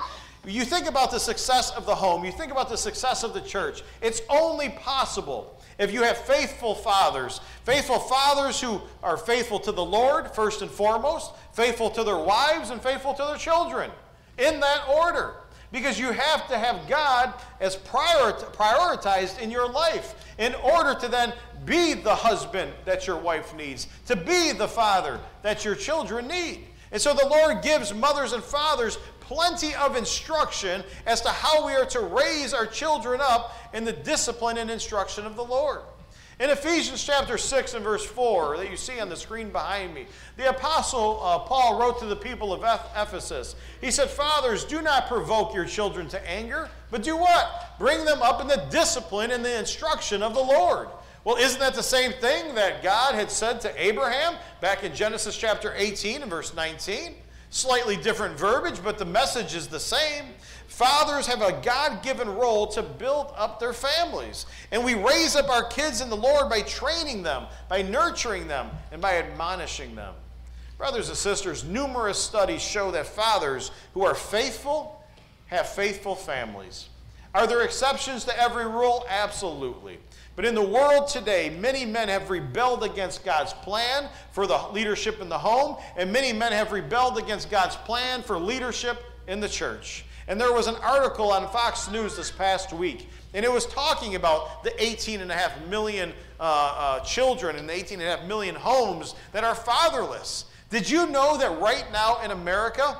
You 0.46 0.63
think 0.63 0.88
about 0.88 1.12
the 1.12 1.20
success 1.20 1.72
of 1.72 1.86
the 1.86 1.96
home, 1.96 2.24
you 2.24 2.32
think 2.32 2.51
about 2.51 2.70
the 2.70 2.77
success 2.77 3.24
of 3.24 3.34
the 3.34 3.41
church. 3.41 3.84
It's 4.01 4.22
only 4.29 4.70
possible 4.70 5.62
if 5.77 5.91
you 5.94 6.03
have 6.03 6.17
faithful 6.17 6.74
fathers, 6.74 7.41
faithful 7.65 8.00
fathers 8.00 8.62
who 8.62 8.82
are 9.03 9.17
faithful 9.17 9.60
to 9.60 9.72
the 9.72 9.84
Lord, 9.84 10.34
first 10.34 10.62
and 10.62 10.72
foremost, 10.72 11.34
faithful 11.53 11.89
to 11.91 12.03
their 12.03 12.17
wives, 12.17 12.70
and 12.70 12.82
faithful 12.82 13.13
to 13.13 13.25
their 13.25 13.38
children, 13.38 13.91
in 14.38 14.60
that 14.62 14.88
order. 14.88 15.36
Because 15.71 16.00
you 16.00 16.12
have 16.12 16.47
to 16.47 16.57
have 16.57 16.88
God 16.88 17.33
as 17.59 17.75
prioritized 17.75 19.39
in 19.39 19.51
your 19.51 19.69
life 19.69 20.15
in 20.38 20.55
order 20.55 20.97
to 21.00 21.07
then 21.07 21.33
be 21.65 21.93
the 21.93 22.15
husband 22.15 22.71
that 22.86 23.05
your 23.05 23.17
wife 23.17 23.55
needs, 23.55 23.88
to 24.05 24.15
be 24.15 24.53
the 24.53 24.67
father 24.67 25.19
that 25.41 25.65
your 25.65 25.75
children 25.75 26.27
need. 26.27 26.65
And 26.91 27.01
so 27.01 27.13
the 27.13 27.27
Lord 27.27 27.62
gives 27.62 27.93
mothers 27.93 28.31
and 28.31 28.41
fathers 28.41 28.97
plenty 29.19 29.75
of 29.75 29.97
instruction 29.97 30.83
as 31.05 31.19
to 31.21 31.29
how 31.29 31.65
we 31.65 31.74
are 31.74 31.86
to 31.88 32.00
raise 32.00 32.53
our 32.53 32.65
children 32.65 33.19
up 33.21 33.57
in 33.74 33.83
the 33.83 33.91
discipline 33.91 34.57
and 34.57 34.71
instruction 34.71 35.25
of 35.25 35.36
the 35.36 35.43
Lord. 35.43 35.81
In 36.39 36.51
Ephesians 36.51 37.03
chapter 37.03 37.36
6 37.36 37.74
and 37.74 37.84
verse 37.84 38.06
4, 38.06 38.58
that 38.58 38.70
you 38.70 38.77
see 38.77 39.00
on 39.00 39.10
the 39.10 39.15
screen 39.15 39.50
behind 39.50 39.96
me, 39.96 40.06
the 40.36 40.48
Apostle 40.48 41.20
uh, 41.24 41.39
Paul 41.39 41.79
wrote 41.79 41.98
to 42.00 42.06
the 42.06 42.15
people 42.15 42.53
of 42.53 42.62
Ephesus. 42.96 43.56
He 43.82 43.89
said, 43.89 44.08
Fathers, 44.08 44.63
do 44.63 44.84
not 44.84 45.08
provoke 45.08 45.56
your 45.56 45.65
children 45.65 46.08
to 46.10 46.29
anger, 46.29 46.70
but 46.91 47.01
do 47.01 47.17
what? 47.17 47.74
Bring 47.79 48.06
them 48.06 48.22
up 48.22 48.39
in 48.39 48.48
the 48.48 48.63
discipline 48.70 49.32
and 49.32 49.44
the 49.44 49.58
instruction 49.58 50.22
of 50.22 50.36
the 50.36 50.44
Lord. 50.44 50.89
Well, 51.24 51.38
isn't 51.38 51.60
that 51.60 51.74
the 51.74 51.82
same 51.82 52.13
thing 52.13 52.53
that 52.53 52.84
God 52.84 53.15
had 53.15 53.32
said 53.32 53.60
to 53.62 53.84
Abraham 53.84 54.36
back 54.62 54.84
in 54.84 54.94
Genesis 54.94 55.36
chapter 55.36 55.74
18 55.75 56.22
and 56.22 56.29
verse 56.29 56.53
19? 56.53 57.15
Slightly 57.50 57.98
different 57.98 58.38
verbiage, 58.38 58.84
but 58.84 59.00
the 59.00 59.06
message 59.06 59.56
is 59.56 59.67
the 59.67 59.79
same. 59.79 60.25
Fathers 60.67 61.25
have 61.27 61.41
a 61.41 61.59
God 61.63 62.03
given 62.03 62.29
role 62.29 62.67
to 62.67 62.83
build 62.83 63.33
up 63.36 63.59
their 63.59 63.74
families. 63.74 64.45
And 64.71 64.83
we 64.83 64.93
raise 64.93 65.36
up 65.36 65.50
our 65.50 65.63
kids 65.69 66.01
in 66.01 66.09
the 66.09 66.15
Lord 66.15 66.50
by 66.50 66.62
training 66.62 67.24
them, 67.24 67.45
by 67.69 67.81
nurturing 67.81 68.47
them, 68.47 68.69
and 68.91 69.01
by 69.01 69.17
admonishing 69.17 69.95
them. 69.95 70.13
Brothers 70.77 71.07
and 71.07 71.17
sisters, 71.17 71.63
numerous 71.63 72.19
studies 72.19 72.62
show 72.62 72.91
that 72.91 73.07
fathers 73.07 73.71
who 73.93 74.05
are 74.05 74.13
faithful 74.13 75.01
have 75.47 75.67
faithful 75.67 76.15
families. 76.15 76.89
Are 77.33 77.47
there 77.47 77.63
exceptions 77.63 78.25
to 78.25 78.39
every 78.39 78.65
rule? 78.65 79.05
Absolutely. 79.09 79.97
But 80.36 80.45
in 80.45 80.53
the 80.53 80.62
world 80.62 81.07
today, 81.07 81.50
many 81.50 81.86
men 81.86 82.09
have 82.09 82.29
rebelled 82.29 82.83
against 82.83 83.25
God's 83.25 83.53
plan 83.53 84.09
for 84.31 84.45
the 84.45 84.57
leadership 84.71 85.19
in 85.21 85.29
the 85.29 85.38
home, 85.38 85.77
and 85.95 86.12
many 86.12 86.31
men 86.31 86.51
have 86.51 86.71
rebelled 86.71 87.17
against 87.17 87.50
God's 87.50 87.75
plan 87.75 88.21
for 88.21 88.38
leadership 88.38 89.03
in 89.27 89.39
the 89.39 89.50
church. 89.50 90.05
And 90.27 90.39
there 90.39 90.51
was 90.51 90.67
an 90.67 90.75
article 90.75 91.31
on 91.31 91.48
Fox 91.50 91.89
News 91.89 92.17
this 92.17 92.29
past 92.29 92.74
week, 92.74 93.10
and 93.34 93.46
it 93.46 93.51
was 93.51 93.65
talking 93.65 94.15
about 94.15 94.62
the 94.63 94.72
18.5 94.72 95.69
million 95.69 96.12
uh, 96.39 96.43
uh, 96.43 97.00
children 97.00 97.55
and 97.55 97.67
the 97.67 97.74
18.5 97.74 98.27
million 98.27 98.53
homes 98.53 99.15
that 99.31 99.46
are 99.46 99.55
fatherless. 99.55 100.46
Did 100.69 100.89
you 100.89 101.07
know 101.07 101.38
that 101.38 101.62
right 101.62 101.86
now 101.93 102.22
in 102.24 102.31
America, 102.31 102.98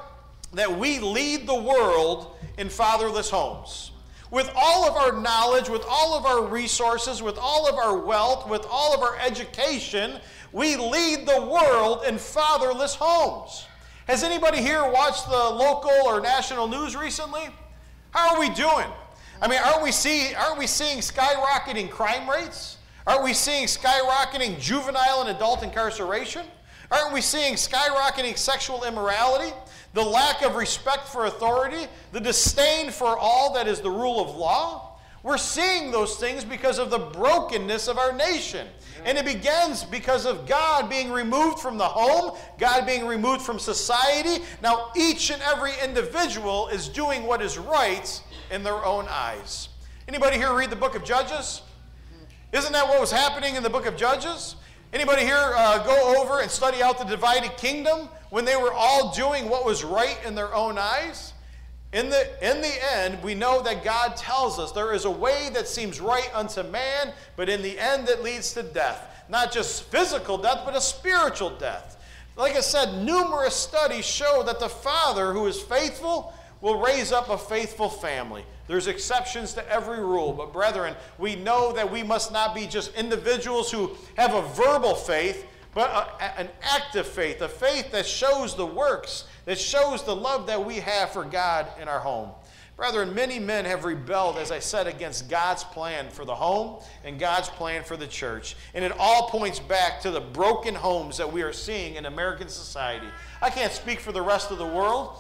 that 0.54 0.80
we 0.80 1.00
lead 1.00 1.46
the 1.46 1.56
world 1.56 2.38
in 2.58 2.70
fatherless 2.70 3.30
homes? 3.30 3.92
With 4.32 4.50
all 4.56 4.88
of 4.88 4.96
our 4.96 5.22
knowledge, 5.22 5.68
with 5.68 5.84
all 5.88 6.18
of 6.18 6.26
our 6.26 6.46
resources, 6.46 7.22
with 7.22 7.38
all 7.38 7.68
of 7.68 7.76
our 7.76 7.98
wealth, 7.98 8.50
with 8.50 8.66
all 8.70 8.94
of 8.94 9.02
our 9.02 9.18
education, 9.20 10.20
we 10.54 10.78
lead 10.78 11.28
the 11.28 11.46
world 11.46 12.06
in 12.08 12.18
fatherless 12.18 12.96
homes. 12.96 13.67
Has 14.08 14.24
anybody 14.24 14.62
here 14.62 14.90
watched 14.90 15.26
the 15.26 15.36
local 15.36 15.92
or 16.06 16.22
national 16.22 16.70
news 16.70 16.96
recently? 16.96 17.50
How 18.12 18.34
are 18.34 18.40
we 18.40 18.48
doing? 18.50 18.88
I 19.42 19.50
mean, 19.50 19.60
aren't 19.60 19.84
we, 19.84 19.92
see, 19.92 20.34
aren't 20.34 20.58
we 20.58 20.66
seeing 20.66 21.00
skyrocketing 21.00 21.90
crime 21.90 22.30
rates? 22.30 22.78
Aren't 23.06 23.26
we 23.26 23.34
seeing 23.34 23.66
skyrocketing 23.66 24.62
juvenile 24.62 25.20
and 25.20 25.30
adult 25.30 25.62
incarceration? 25.62 26.46
Aren't 26.90 27.14
we 27.14 27.20
seeing 27.20 27.56
skyrocketing 27.56 28.38
sexual 28.38 28.86
immorality? 28.86 29.54
The 29.94 30.04
lack 30.04 30.42
of 30.42 30.56
respect 30.56 31.10
for 31.10 31.26
authority? 31.26 31.88
The 32.14 32.22
disdain 32.22 32.92
for 32.92 33.18
all 33.18 33.54
that 33.56 33.68
is 33.68 33.82
the 33.82 33.92
rule 33.92 34.22
of 34.22 34.34
law? 34.38 34.87
We're 35.24 35.38
seeing 35.38 35.92
those 35.92 36.16
things 36.16 36.46
because 36.46 36.80
of 36.80 36.90
the 36.90 37.00
brokenness 37.00 37.88
of 37.88 37.98
our 37.98 38.14
nation. 38.14 38.68
And 39.04 39.18
it 39.18 39.26
begins 39.26 39.84
because 39.84 40.26
of 40.26 40.48
God 40.48 40.90
being 40.90 41.12
removed 41.12 41.60
from 41.60 41.78
the 41.78 41.86
home, 41.86 42.38
God 42.58 42.86
being 42.86 43.06
removed 43.06 43.42
from 43.42 43.60
society. 43.60 44.44
Now, 44.62 44.92
each 44.96 45.32
and 45.32 45.42
every 45.42 45.74
individual 45.84 46.68
is 46.70 46.88
doing 46.88 47.24
what 47.24 47.42
is 47.42 47.58
right 47.58 48.22
in 48.52 48.64
their 48.64 48.84
own 48.86 49.06
eyes. 49.10 49.70
Anybody 50.08 50.38
here 50.38 50.54
read 50.54 50.70
the 50.70 50.76
book 50.76 50.96
of 50.96 51.04
Judges? 51.04 51.62
Isn't 52.54 52.72
that 52.72 52.88
what 52.88 53.00
was 53.00 53.12
happening 53.12 53.56
in 53.56 53.64
the 53.64 53.70
book 53.70 53.86
of 53.86 53.98
Judges? 53.98 54.56
Anybody 54.94 55.24
here 55.24 55.54
uh, 55.56 55.84
go 55.84 56.22
over 56.22 56.40
and 56.40 56.50
study 56.50 56.82
out 56.82 56.98
the 56.98 57.04
divided 57.04 57.58
kingdom 57.58 58.08
when 58.30 58.46
they 58.46 58.56
were 58.56 58.72
all 58.74 59.14
doing 59.14 59.50
what 59.50 59.66
was 59.66 59.84
right 59.84 60.18
in 60.26 60.34
their 60.34 60.54
own 60.56 60.78
eyes? 60.78 61.34
In 61.94 62.10
the, 62.10 62.28
in 62.48 62.62
the 62.62 62.94
end, 62.96 63.24
we 63.24 63.34
know 63.34 63.62
that 63.62 63.84
God 63.84 64.18
tells 64.18 64.60
us 64.60 64.72
there 64.72 64.94
is 64.94 65.06
a 65.06 65.12
way 65.12 65.50
that 65.54 65.68
seems 65.68 66.02
right 66.02 66.30
unto 66.34 66.64
man, 66.64 67.14
but 67.38 67.48
in 67.48 67.62
the 67.62 67.80
end 67.80 68.08
that 68.08 68.24
leads 68.24 68.54
to 68.54 68.64
death. 68.64 69.24
Not 69.30 69.52
just 69.52 69.84
physical 69.84 70.38
death, 70.38 70.62
but 70.66 70.76
a 70.76 70.82
spiritual 70.82 71.52
death. 71.52 71.98
Like 72.36 72.56
I 72.56 72.62
said, 72.62 73.04
numerous 73.04 73.56
studies 73.56 74.06
show 74.06 74.44
that 74.46 74.60
the 74.60 74.70
father 74.70 75.34
who 75.34 75.48
is 75.48 75.60
faithful 75.60 76.34
will 76.62 76.80
raise 76.80 77.12
up 77.12 77.30
a 77.30 77.38
faithful 77.38 77.90
family. 77.90 78.46
There's 78.68 78.88
exceptions 78.88 79.54
to 79.54 79.72
every 79.72 80.00
rule, 80.00 80.34
but 80.34 80.52
brethren, 80.52 80.96
we 81.18 81.36
know 81.36 81.72
that 81.74 81.90
we 81.90 82.04
must 82.04 82.32
not 82.32 82.54
be 82.54 82.68
just 82.68 82.94
individuals 82.96 83.72
who 83.72 83.92
have 84.18 84.34
a 84.34 84.42
verbal 84.42 84.94
faith, 84.94 85.46
but 85.74 85.90
a, 85.90 86.40
an 86.40 86.50
active 86.62 87.08
faith, 87.08 87.42
a 87.42 87.48
faith 87.48 87.92
that 87.92 88.06
shows 88.06 88.56
the 88.56 88.66
works 88.66 89.26
that 89.48 89.58
shows 89.58 90.04
the 90.04 90.16
love 90.16 90.46
that 90.48 90.64
we 90.64 90.76
have 90.76 91.12
for 91.12 91.24
God 91.24 91.68
in 91.82 91.88
our 91.88 92.00
home. 92.00 92.30
Brethren, 92.76 93.16
many 93.16 93.40
men 93.40 93.64
have 93.64 93.86
rebelled, 93.86 94.38
as 94.38 94.52
I 94.52 94.60
said, 94.60 94.88
against 94.88 95.30
God's 95.30 95.64
plan 95.64 96.10
for 96.10 96.26
the 96.26 96.36
home 96.36 96.84
and 97.06 97.18
God's 97.18 97.48
plan 97.48 97.84
for 97.84 97.96
the 97.96 98.06
church. 98.06 98.58
And 98.76 98.84
it 98.84 98.92
all 99.00 99.30
points 99.30 99.58
back 99.58 100.02
to 100.02 100.12
the 100.12 100.20
broken 100.20 100.76
homes 100.76 101.18
that 101.18 101.32
we 101.32 101.44
are 101.44 101.54
seeing 101.54 101.96
in 101.96 102.06
American 102.06 102.50
society. 102.50 103.08
I 103.42 103.50
can't 103.50 103.72
speak 103.72 104.02
for 104.02 104.12
the 104.12 104.22
rest 104.22 104.52
of 104.52 104.58
the 104.58 104.68
world, 104.68 105.18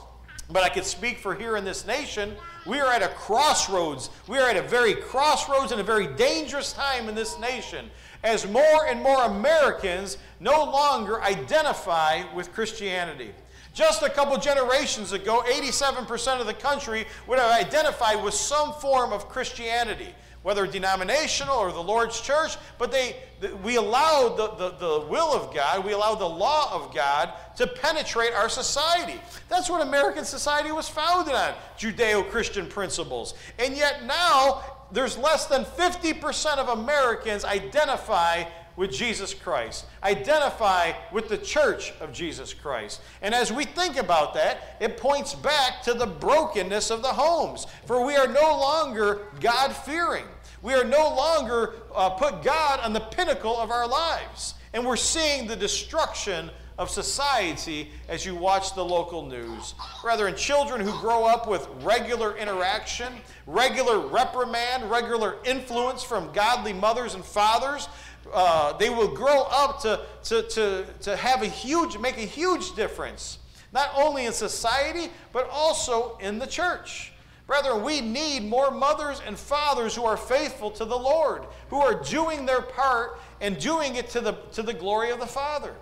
but 0.51 0.61
I 0.61 0.69
can 0.69 0.83
speak 0.83 1.19
for 1.19 1.33
here 1.33 1.55
in 1.55 1.63
this 1.63 1.87
nation. 1.87 2.33
We 2.65 2.81
are 2.81 2.91
at 2.91 3.01
a 3.01 3.07
crossroads. 3.07 4.09
We 4.27 4.39
are 4.39 4.49
at 4.49 4.57
a 4.57 4.61
very 4.61 4.93
crossroads 4.93 5.71
and 5.71 5.79
a 5.79 5.85
very 5.85 6.05
dangerous 6.05 6.73
time 6.73 7.07
in 7.07 7.15
this 7.15 7.39
nation 7.39 7.89
as 8.23 8.45
more 8.45 8.87
and 8.87 9.01
more 9.01 9.23
Americans 9.23 10.17
no 10.41 10.65
longer 10.65 11.21
identify 11.21 12.23
with 12.35 12.51
Christianity. 12.53 13.31
Just 13.77 14.01
a 14.01 14.09
couple 14.09 14.35
generations 14.39 15.11
ago, 15.11 15.43
87% 15.45 16.41
of 16.41 16.47
the 16.47 16.53
country 16.55 17.05
would 17.27 17.37
have 17.37 17.51
identified 17.51 18.23
with 18.23 18.33
some 18.33 18.73
form 18.73 19.13
of 19.13 19.29
Christianity, 19.29 20.15
whether 20.41 20.65
denominational 20.65 21.55
or 21.55 21.71
the 21.71 21.83
Lord's 21.83 22.19
church, 22.19 22.57
but 22.79 22.91
they, 22.91 23.17
we 23.61 23.75
allowed 23.75 24.35
the, 24.35 24.47
the, 24.55 24.77
the 24.79 25.05
will 25.05 25.31
of 25.31 25.53
God, 25.53 25.85
we 25.85 25.91
allowed 25.91 26.15
the 26.15 26.27
law 26.27 26.73
of 26.73 26.91
God 26.91 27.31
to 27.57 27.67
penetrate 27.67 28.33
our 28.33 28.49
society. 28.49 29.21
That's 29.47 29.69
what 29.69 29.85
American 29.85 30.25
society 30.25 30.71
was 30.71 30.89
founded 30.89 31.35
on 31.35 31.53
Judeo 31.77 32.27
Christian 32.31 32.65
principles. 32.65 33.35
And 33.59 33.77
yet 33.77 34.05
now, 34.05 34.63
there's 34.91 35.19
less 35.19 35.45
than 35.45 35.65
50% 35.65 36.57
of 36.57 36.69
Americans 36.69 37.45
identify 37.45 38.45
with 38.77 38.91
Jesus 38.91 39.33
Christ, 39.33 39.85
identify 40.03 40.93
with 41.11 41.27
the 41.27 41.37
church 41.37 41.91
of 41.99 42.13
Jesus 42.13 42.53
Christ. 42.53 43.01
And 43.21 43.35
as 43.35 43.51
we 43.51 43.65
think 43.65 43.97
about 43.97 44.33
that, 44.35 44.77
it 44.79 44.95
points 44.95 45.33
back 45.33 45.81
to 45.83 45.93
the 45.93 46.05
brokenness 46.05 46.91
of 46.91 47.01
the 47.01 47.09
homes. 47.09 47.65
For 47.85 48.05
we 48.05 48.15
are 48.15 48.27
no 48.27 48.57
longer 48.57 49.23
God 49.41 49.75
fearing. 49.75 50.25
We 50.61 50.73
are 50.73 50.85
no 50.85 51.13
longer 51.13 51.73
uh, 51.93 52.11
put 52.11 52.43
God 52.43 52.79
on 52.81 52.93
the 52.93 52.99
pinnacle 52.99 53.57
of 53.57 53.71
our 53.71 53.87
lives. 53.87 54.53
And 54.73 54.85
we're 54.85 54.95
seeing 54.95 55.47
the 55.47 55.55
destruction 55.55 56.51
of 56.77 56.91
society 56.91 57.89
as 58.07 58.25
you 58.25 58.35
watch 58.35 58.75
the 58.75 58.85
local 58.85 59.25
news. 59.25 59.73
Rather, 60.03 60.27
in 60.27 60.35
children 60.35 60.79
who 60.79 60.91
grow 60.99 61.25
up 61.25 61.47
with 61.47 61.67
regular 61.81 62.37
interaction, 62.37 63.11
regular 63.47 63.99
reprimand, 63.99 64.89
regular 64.89 65.37
influence 65.43 66.03
from 66.03 66.31
godly 66.33 66.73
mothers 66.73 67.15
and 67.15 67.25
fathers, 67.25 67.89
uh, 68.33 68.73
they 68.77 68.89
will 68.89 69.07
grow 69.07 69.43
up 69.49 69.81
to, 69.81 70.01
to, 70.25 70.43
to, 70.43 70.85
to 71.01 71.15
have 71.15 71.41
a 71.41 71.47
huge, 71.47 71.97
make 71.97 72.17
a 72.17 72.21
huge 72.21 72.75
difference, 72.75 73.39
not 73.73 73.91
only 73.95 74.25
in 74.25 74.33
society, 74.33 75.11
but 75.33 75.49
also 75.51 76.17
in 76.19 76.39
the 76.39 76.47
church. 76.47 77.13
Brethren, 77.47 77.81
we 77.81 78.01
need 78.01 78.43
more 78.43 78.71
mothers 78.71 79.21
and 79.25 79.39
fathers 79.39 79.95
who 79.95 80.03
are 80.03 80.17
faithful 80.17 80.69
to 80.71 80.83
the 80.83 80.97
Lord, 80.97 81.45
who 81.69 81.77
are 81.77 81.95
doing 81.95 82.45
their 82.45 82.61
part 82.61 83.19
and 83.39 83.57
doing 83.57 83.95
it 83.95 84.09
to 84.09 84.21
the, 84.21 84.33
to 84.51 84.61
the 84.61 84.73
glory 84.73 85.11
of 85.11 85.19
the 85.19 85.27
Father. 85.27 85.73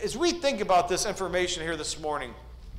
As 0.00 0.16
we 0.16 0.30
think 0.30 0.60
about 0.60 0.88
this 0.88 1.04
information 1.04 1.62
here 1.64 1.76
this 1.76 1.98
morning, 1.98 2.34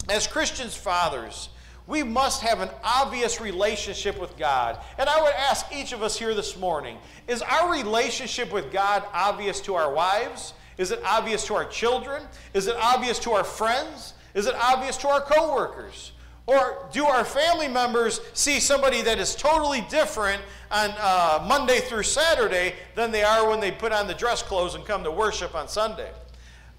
as 0.07 0.25
Christians 0.25 0.73
fathers, 0.73 1.49
we 1.87 2.03
must 2.03 2.41
have 2.41 2.59
an 2.59 2.69
obvious 2.83 3.39
relationship 3.39 4.19
with 4.19 4.37
God. 4.37 4.77
And 4.97 5.09
I 5.09 5.21
would 5.21 5.33
ask 5.33 5.65
each 5.73 5.93
of 5.93 6.03
us 6.03 6.19
here 6.19 6.35
this 6.35 6.57
morning 6.57 6.97
is 7.27 7.41
our 7.41 7.71
relationship 7.71 8.51
with 8.51 8.71
God 8.71 9.03
obvious 9.13 9.61
to 9.61 9.75
our 9.75 9.91
wives? 9.93 10.53
Is 10.77 10.91
it 10.91 11.01
obvious 11.05 11.45
to 11.47 11.55
our 11.55 11.65
children? 11.65 12.23
Is 12.53 12.67
it 12.67 12.75
obvious 12.75 13.17
to 13.19 13.31
our 13.31 13.43
friends? 13.43 14.13
Is 14.33 14.45
it 14.45 14.55
obvious 14.55 14.97
to 14.97 15.07
our 15.07 15.21
coworkers? 15.21 16.11
Or 16.45 16.87
do 16.93 17.05
our 17.05 17.25
family 17.25 17.67
members 17.67 18.21
see 18.33 18.59
somebody 18.59 19.01
that 19.01 19.19
is 19.19 19.35
totally 19.35 19.81
different 19.89 20.41
on 20.71 20.93
uh, 20.97 21.45
Monday 21.47 21.79
through 21.79 22.03
Saturday 22.03 22.75
than 22.95 23.11
they 23.11 23.23
are 23.23 23.49
when 23.49 23.59
they 23.59 23.71
put 23.71 23.91
on 23.91 24.07
the 24.07 24.13
dress 24.13 24.43
clothes 24.43 24.75
and 24.75 24.85
come 24.85 25.03
to 25.03 25.11
worship 25.11 25.55
on 25.55 25.67
Sunday? 25.67 26.09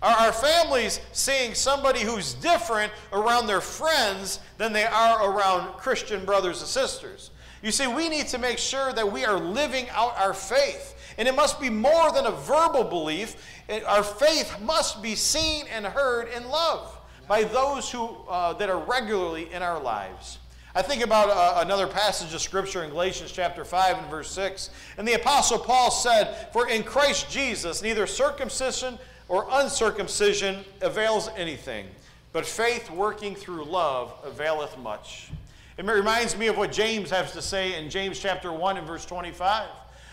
Are 0.01 0.17
our 0.17 0.33
families 0.33 1.01
seeing 1.13 1.55
somebody 1.55 2.01
who's 2.01 2.35
different 2.35 2.93
around 3.13 3.47
their 3.47 3.61
friends 3.61 4.39
than 4.57 4.73
they 4.73 4.85
are 4.85 5.31
around 5.31 5.73
Christian 5.75 6.25
brothers 6.25 6.61
and 6.61 6.69
sisters? 6.69 7.31
You 7.63 7.73
see, 7.73 7.89
we 7.89 8.09
need 8.09 8.29
to 8.29 8.39
make 8.39 8.59
sure 8.59 8.93
that 8.93 9.11
we 9.11 9.25
are 9.25 9.39
living 9.39 9.89
out 9.91 10.17
our 10.17 10.33
faith. 10.33 10.95
And 11.19 11.27
it 11.27 11.35
must 11.35 11.61
be 11.61 11.69
more 11.69 12.13
than 12.13 12.27
a 12.27 12.31
verbal 12.31 12.85
belief. 12.85 13.37
Our 13.87 14.05
faith 14.05 14.61
must 14.61 15.03
be 15.03 15.17
seen 15.17 15.67
and 15.67 15.85
heard 15.85 16.29
in 16.29 16.49
love 16.49 16.97
by 17.27 17.43
those 17.43 17.91
who, 17.91 18.17
uh, 18.29 18.53
that 18.55 18.71
are 18.71 18.79
regularly 18.79 19.53
in 19.53 19.63
our 19.63 19.81
lives. 19.81 20.39
I 20.77 20.83
think 20.83 21.03
about 21.03 21.29
uh, 21.29 21.61
another 21.65 21.89
passage 21.89 22.33
of 22.35 22.41
Scripture 22.41 22.85
in 22.85 22.91
Galatians 22.91 23.33
chapter 23.33 23.65
5 23.65 23.99
and 23.99 24.07
verse 24.07 24.31
6. 24.31 24.71
And 24.97 25.09
the 25.09 25.15
Apostle 25.15 25.59
Paul 25.59 25.91
said, 25.91 26.53
For 26.53 26.69
in 26.69 26.85
Christ 26.85 27.29
Jesus 27.29 27.83
neither 27.83 28.07
circumcision 28.07 28.97
or 29.29 29.47
uncircumcision 29.51 30.65
avails 30.81 31.31
anything, 31.37 31.87
but 32.33 32.47
faith 32.47 32.91
working 32.91 33.35
through 33.35 33.65
love 33.65 34.15
availeth 34.25 34.77
much. 34.79 35.31
It 35.77 35.85
reminds 35.85 36.37
me 36.37 36.49
of 36.49 36.57
what 36.57 36.73
James 36.73 37.11
has 37.11 37.33
to 37.33 37.43
say 37.43 37.79
in 37.79 37.89
James 37.89 38.19
chapter 38.19 38.53
1 38.53 38.79
and 38.79 38.87
verse 38.87 39.05
25. 39.05 39.69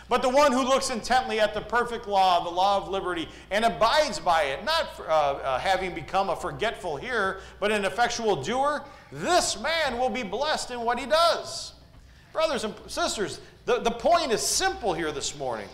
But 0.07 0.21
the 0.21 0.29
one 0.29 0.51
who 0.51 0.63
looks 0.63 0.91
intently 0.91 1.39
at 1.39 1.55
the 1.55 1.61
perfect 1.61 2.07
law, 2.07 2.43
the 2.43 2.51
law 2.51 2.77
of 2.77 2.89
liberty, 2.89 3.27
and 3.49 3.65
abides 3.65 4.19
by 4.19 4.43
it, 4.43 4.63
not 4.63 4.87
uh, 4.99 5.11
uh, 5.11 5.57
having 5.57 5.95
become 5.95 6.29
a 6.29 6.35
forgetful 6.35 6.97
hearer, 6.97 7.39
but 7.59 7.71
an 7.71 7.85
effectual 7.85 8.35
doer, 8.35 8.83
this 9.11 9.59
man 9.59 9.97
will 9.97 10.11
be 10.11 10.21
blessed 10.21 10.69
in 10.69 10.81
what 10.81 10.99
he 10.99 11.07
does. 11.07 11.73
Brothers 12.33 12.63
and 12.63 12.75
sisters, 12.85 13.39
the, 13.65 13.79
the 13.79 13.89
point 13.89 14.31
is 14.31 14.41
simple 14.41 14.93
here 14.93 15.11
this 15.11 15.35
morning. 15.35 15.69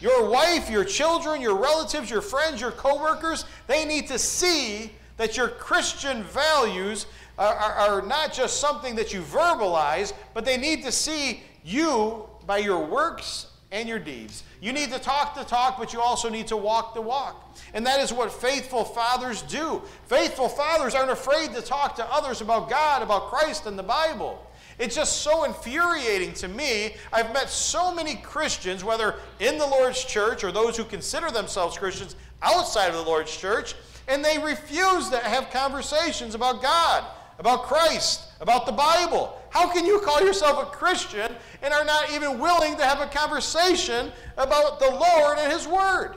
Your 0.00 0.28
wife, 0.28 0.70
your 0.70 0.84
children, 0.84 1.40
your 1.40 1.56
relatives, 1.56 2.10
your 2.10 2.20
friends, 2.20 2.60
your 2.60 2.70
coworkers, 2.70 3.44
they 3.66 3.84
need 3.84 4.08
to 4.08 4.18
see 4.18 4.92
that 5.16 5.36
your 5.36 5.48
Christian 5.48 6.22
values 6.24 7.06
are, 7.38 7.54
are, 7.54 7.72
are 7.72 8.02
not 8.02 8.32
just 8.32 8.60
something 8.60 8.94
that 8.96 9.12
you 9.12 9.20
verbalize, 9.22 10.12
but 10.34 10.44
they 10.44 10.56
need 10.56 10.82
to 10.84 10.92
see 10.92 11.42
you 11.64 12.28
by 12.46 12.58
your 12.58 12.84
works 12.84 13.46
and 13.72 13.88
your 13.88 13.98
deeds. 13.98 14.44
You 14.60 14.72
need 14.72 14.92
to 14.92 14.98
talk 14.98 15.34
the 15.34 15.44
talk, 15.44 15.78
but 15.78 15.92
you 15.92 16.00
also 16.00 16.28
need 16.28 16.46
to 16.48 16.56
walk 16.56 16.94
the 16.94 17.00
walk. 17.00 17.56
And 17.74 17.84
that 17.86 18.00
is 18.00 18.12
what 18.12 18.32
faithful 18.32 18.84
fathers 18.84 19.42
do. 19.42 19.82
Faithful 20.06 20.48
fathers 20.48 20.94
aren't 20.94 21.10
afraid 21.10 21.54
to 21.54 21.62
talk 21.62 21.96
to 21.96 22.04
others 22.12 22.40
about 22.40 22.70
God, 22.70 23.02
about 23.02 23.28
Christ, 23.28 23.66
and 23.66 23.78
the 23.78 23.82
Bible. 23.82 24.46
It's 24.78 24.94
just 24.94 25.22
so 25.22 25.44
infuriating 25.44 26.34
to 26.34 26.48
me. 26.48 26.94
I've 27.12 27.32
met 27.32 27.48
so 27.48 27.94
many 27.94 28.16
Christians, 28.16 28.84
whether 28.84 29.16
in 29.40 29.58
the 29.58 29.66
Lord's 29.66 30.04
church 30.04 30.44
or 30.44 30.52
those 30.52 30.76
who 30.76 30.84
consider 30.84 31.30
themselves 31.30 31.78
Christians 31.78 32.14
outside 32.42 32.88
of 32.88 32.94
the 32.94 33.02
Lord's 33.02 33.34
church, 33.34 33.74
and 34.08 34.24
they 34.24 34.38
refuse 34.38 35.08
to 35.08 35.18
have 35.18 35.50
conversations 35.50 36.34
about 36.34 36.62
God, 36.62 37.04
about 37.38 37.62
Christ, 37.64 38.22
about 38.40 38.66
the 38.66 38.72
Bible. 38.72 39.40
How 39.50 39.72
can 39.72 39.86
you 39.86 40.00
call 40.00 40.20
yourself 40.20 40.62
a 40.62 40.66
Christian 40.66 41.34
and 41.62 41.72
are 41.72 41.84
not 41.84 42.12
even 42.12 42.38
willing 42.38 42.76
to 42.76 42.84
have 42.84 43.00
a 43.00 43.06
conversation 43.06 44.12
about 44.36 44.78
the 44.78 44.90
Lord 44.90 45.38
and 45.38 45.50
His 45.50 45.66
Word? 45.66 46.16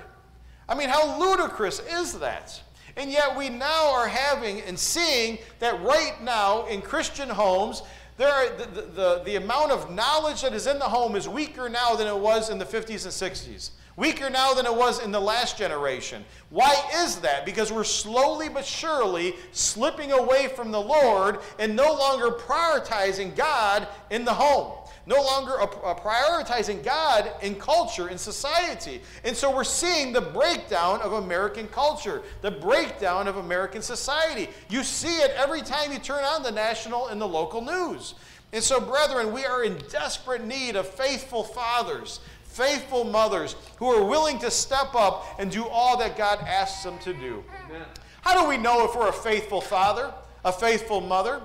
I 0.67 0.75
mean, 0.75 0.89
how 0.89 1.17
ludicrous 1.17 1.79
is 1.79 2.19
that? 2.19 2.61
And 2.97 3.09
yet 3.09 3.37
we 3.37 3.47
now 3.47 3.93
are 3.93 4.07
having 4.07 4.61
and 4.61 4.77
seeing 4.77 5.37
that 5.59 5.81
right 5.81 6.21
now 6.21 6.65
in 6.65 6.81
Christian 6.81 7.29
homes, 7.29 7.81
there 8.19 8.33
are, 8.33 8.49
the, 8.49 8.81
the, 8.81 9.21
the, 9.23 9.35
amount 9.37 9.71
of 9.71 9.89
knowledge 9.95 10.41
that 10.41 10.51
is 10.51 10.67
in 10.67 10.77
the 10.77 10.85
home 10.85 11.15
is 11.15 11.27
weaker 11.27 11.69
now 11.69 11.95
than 11.95 12.05
it 12.05 12.19
was 12.19 12.49
in 12.49 12.59
the 12.59 12.65
50s 12.65 13.05
and 13.05 13.13
60s. 13.31 13.71
Weaker 13.99 14.29
now 14.29 14.53
than 14.53 14.65
it 14.65 14.73
was 14.73 15.03
in 15.03 15.11
the 15.11 15.19
last 15.19 15.57
generation. 15.57 16.23
Why 16.51 16.73
is 17.03 17.17
that? 17.17 17.45
Because 17.45 17.69
we're 17.69 17.83
slowly 17.83 18.47
but 18.47 18.63
surely 18.63 19.35
slipping 19.51 20.13
away 20.13 20.47
from 20.47 20.71
the 20.71 20.79
Lord 20.79 21.39
and 21.59 21.75
no 21.75 21.93
longer 21.93 22.29
prioritizing 22.29 23.35
God 23.35 23.89
in 24.09 24.23
the 24.23 24.33
home. 24.33 24.71
No 25.05 25.21
longer 25.21 25.51
prioritizing 25.51 26.81
God 26.81 27.29
in 27.41 27.55
culture, 27.55 28.07
in 28.07 28.17
society. 28.17 29.01
And 29.25 29.35
so 29.35 29.53
we're 29.53 29.65
seeing 29.65 30.13
the 30.13 30.21
breakdown 30.21 31.01
of 31.01 31.13
American 31.13 31.67
culture, 31.67 32.21
the 32.41 32.51
breakdown 32.51 33.27
of 33.27 33.35
American 33.35 33.81
society. 33.81 34.47
You 34.69 34.83
see 34.83 35.17
it 35.17 35.31
every 35.31 35.61
time 35.61 35.91
you 35.91 35.99
turn 35.99 36.23
on 36.23 36.41
the 36.41 36.51
national 36.51 37.07
and 37.07 37.19
the 37.19 37.27
local 37.27 37.59
news. 37.59 38.13
And 38.51 38.63
so, 38.63 38.79
brethren, 38.79 39.31
we 39.31 39.45
are 39.45 39.63
in 39.63 39.77
desperate 39.89 40.43
need 40.43 40.75
of 40.75 40.87
faithful 40.87 41.43
fathers, 41.43 42.19
faithful 42.49 43.03
mothers 43.03 43.55
who 43.77 43.85
are 43.87 44.03
willing 44.03 44.39
to 44.39 44.51
step 44.51 44.95
up 44.95 45.25
and 45.39 45.49
do 45.49 45.65
all 45.67 45.97
that 45.97 46.17
God 46.17 46.39
asks 46.39 46.83
them 46.83 46.97
to 46.99 47.13
do. 47.13 47.43
Amen. 47.65 47.85
How 48.21 48.41
do 48.41 48.49
we 48.49 48.57
know 48.57 48.85
if 48.85 48.95
we're 48.95 49.09
a 49.09 49.13
faithful 49.13 49.61
father, 49.61 50.13
a 50.43 50.51
faithful 50.51 50.99
mother? 50.99 51.41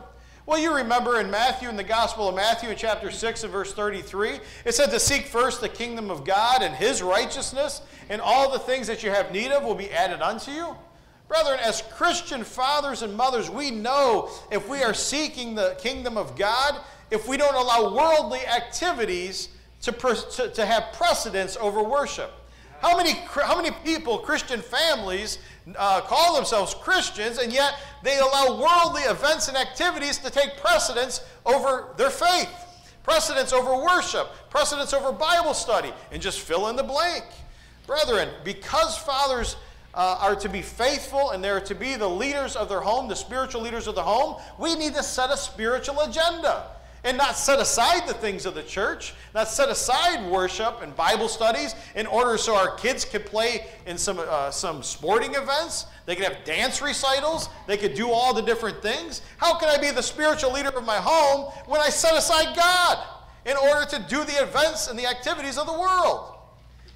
Well, 0.46 0.58
you 0.58 0.74
remember 0.74 1.20
in 1.20 1.30
Matthew, 1.30 1.68
in 1.68 1.76
the 1.76 1.84
Gospel 1.84 2.28
of 2.28 2.34
Matthew, 2.34 2.68
in 2.70 2.76
chapter 2.76 3.10
6 3.10 3.44
and 3.44 3.52
verse 3.52 3.72
33, 3.72 4.40
it 4.64 4.74
said 4.74 4.90
to 4.90 5.00
seek 5.00 5.26
first 5.26 5.60
the 5.60 5.68
kingdom 5.68 6.10
of 6.10 6.24
God 6.24 6.62
and 6.62 6.74
his 6.74 7.02
righteousness, 7.02 7.80
and 8.10 8.20
all 8.20 8.50
the 8.50 8.58
things 8.58 8.86
that 8.88 9.02
you 9.02 9.10
have 9.10 9.32
need 9.32 9.52
of 9.52 9.62
will 9.62 9.74
be 9.74 9.90
added 9.90 10.20
unto 10.20 10.50
you. 10.50 10.76
Brethren, 11.28 11.58
as 11.62 11.80
Christian 11.80 12.44
fathers 12.44 13.00
and 13.00 13.16
mothers, 13.16 13.48
we 13.48 13.70
know 13.70 14.28
if 14.50 14.68
we 14.68 14.82
are 14.82 14.92
seeking 14.92 15.54
the 15.54 15.76
kingdom 15.78 16.18
of 16.18 16.36
God, 16.36 16.78
if 17.10 17.26
we 17.26 17.36
don't 17.36 17.54
allow 17.54 17.94
worldly 17.94 18.44
activities 18.46 19.48
to, 19.84 19.92
to, 19.92 20.48
to 20.48 20.66
have 20.66 20.92
precedence 20.92 21.56
over 21.60 21.82
worship. 21.82 22.32
How 22.80 22.96
many, 22.96 23.12
how 23.12 23.56
many 23.56 23.70
people, 23.84 24.18
Christian 24.18 24.60
families, 24.60 25.38
uh, 25.78 26.00
call 26.02 26.34
themselves 26.34 26.74
Christians, 26.74 27.38
and 27.38 27.52
yet 27.52 27.78
they 28.02 28.18
allow 28.18 28.60
worldly 28.60 29.02
events 29.02 29.48
and 29.48 29.56
activities 29.56 30.18
to 30.18 30.30
take 30.30 30.56
precedence 30.58 31.22
over 31.46 31.94
their 31.96 32.10
faith, 32.10 32.50
precedence 33.02 33.52
over 33.52 33.82
worship, 33.82 34.28
precedence 34.50 34.92
over 34.92 35.12
Bible 35.12 35.54
study, 35.54 35.92
and 36.12 36.20
just 36.20 36.40
fill 36.40 36.68
in 36.68 36.76
the 36.76 36.82
blank. 36.82 37.24
Brethren, 37.86 38.28
because 38.44 38.96
fathers 38.98 39.56
uh, 39.94 40.18
are 40.20 40.36
to 40.36 40.48
be 40.48 40.62
faithful 40.62 41.30
and 41.30 41.42
they're 41.42 41.60
to 41.60 41.74
be 41.74 41.94
the 41.96 42.08
leaders 42.08 42.56
of 42.56 42.68
their 42.68 42.80
home, 42.80 43.08
the 43.08 43.16
spiritual 43.16 43.62
leaders 43.62 43.86
of 43.86 43.94
the 43.94 44.02
home, 44.02 44.40
we 44.58 44.74
need 44.74 44.94
to 44.94 45.02
set 45.02 45.30
a 45.30 45.36
spiritual 45.36 46.00
agenda 46.00 46.73
and 47.04 47.18
not 47.18 47.36
set 47.36 47.60
aside 47.60 48.08
the 48.08 48.14
things 48.14 48.46
of 48.46 48.54
the 48.54 48.62
church, 48.62 49.14
not 49.34 49.46
set 49.46 49.68
aside 49.68 50.28
worship 50.30 50.80
and 50.82 50.96
Bible 50.96 51.28
studies 51.28 51.74
in 51.94 52.06
order 52.06 52.38
so 52.38 52.56
our 52.56 52.74
kids 52.76 53.04
could 53.04 53.26
play 53.26 53.66
in 53.86 53.98
some, 53.98 54.18
uh, 54.18 54.50
some 54.50 54.82
sporting 54.82 55.34
events. 55.34 55.86
They 56.06 56.16
could 56.16 56.24
have 56.24 56.44
dance 56.44 56.80
recitals. 56.80 57.50
They 57.66 57.76
could 57.76 57.94
do 57.94 58.10
all 58.10 58.32
the 58.32 58.42
different 58.42 58.82
things. 58.82 59.20
How 59.36 59.58
can 59.58 59.68
I 59.68 59.78
be 59.78 59.90
the 59.90 60.02
spiritual 60.02 60.52
leader 60.52 60.70
of 60.70 60.84
my 60.84 60.96
home 60.96 61.52
when 61.66 61.80
I 61.80 61.90
set 61.90 62.16
aside 62.16 62.56
God 62.56 63.06
in 63.44 63.56
order 63.56 63.86
to 63.90 63.98
do 64.08 64.24
the 64.24 64.42
events 64.42 64.88
and 64.88 64.98
the 64.98 65.06
activities 65.06 65.58
of 65.58 65.66
the 65.66 65.78
world? 65.78 66.34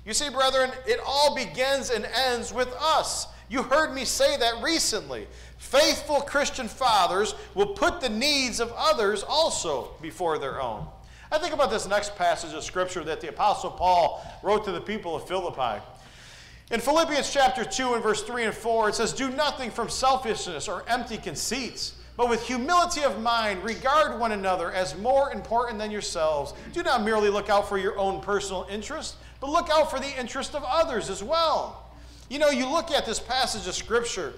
You 0.07 0.15
see, 0.15 0.31
brethren, 0.31 0.71
it 0.87 1.01
all 1.07 1.35
begins 1.35 1.91
and 1.91 2.07
ends 2.07 2.51
with 2.51 2.73
us. 2.81 3.27
You 3.49 3.63
heard 3.63 3.95
me 3.95 4.05
say 4.05 4.37
that 4.37 4.63
recently. 4.63 5.27
Faithful 5.59 6.21
Christian 6.21 6.69
fathers 6.69 7.35
will 7.55 7.75
put 7.75 8.01
the 8.01 8.09
needs 8.09 8.61
of 8.61 8.73
others 8.77 9.23
also 9.23 9.91
before 10.01 10.39
their 10.39 10.61
own. 10.61 10.87
I 11.31 11.39
think 11.39 11.53
about 11.53 11.71
this 11.71 11.87
next 11.87 12.17
passage 12.17 12.55
of 12.55 12.65
Scripture 12.65 13.05
that 13.05 13.21
the 13.21 13.29
Apostle 13.29 13.71
Paul 13.71 14.25
wrote 14.43 14.65
to 14.65 14.73
the 14.73 14.81
people 14.81 15.15
of 15.15 15.27
Philippi. 15.27 15.83
In 16.71 16.81
Philippians 16.81 17.31
chapter 17.31 17.65
2 17.65 17.95
and 17.95 18.03
verse 18.03 18.23
3 18.23 18.45
and 18.45 18.55
4, 18.55 18.91
it 18.91 18.95
says, 18.95 19.13
Do 19.13 19.31
nothing 19.31 19.71
from 19.71 19.89
selfishness 19.89 20.69
or 20.69 20.85
empty 20.87 21.17
conceits, 21.17 21.95
but 22.17 22.29
with 22.29 22.47
humility 22.47 23.03
of 23.03 23.21
mind, 23.23 23.63
regard 23.65 24.19
one 24.21 24.33
another 24.33 24.71
as 24.73 24.97
more 24.99 25.33
important 25.33 25.79
than 25.79 25.91
yourselves. 25.91 26.53
Do 26.73 26.83
not 26.83 27.03
merely 27.03 27.31
look 27.31 27.49
out 27.49 27.69
for 27.69 27.79
your 27.79 27.99
own 27.99 28.21
personal 28.21 28.67
interest, 28.71 29.17
but 29.41 29.51
look 29.51 29.71
out 29.71 29.91
for 29.91 29.99
the 29.99 30.19
interest 30.19 30.55
of 30.55 30.63
others 30.67 31.09
as 31.11 31.23
well. 31.23 31.88
You 32.29 32.39
know, 32.39 32.51
you 32.51 32.71
look 32.71 32.91
at 32.91 33.07
this 33.07 33.19
passage 33.19 33.67
of 33.67 33.75
Scripture, 33.75 34.35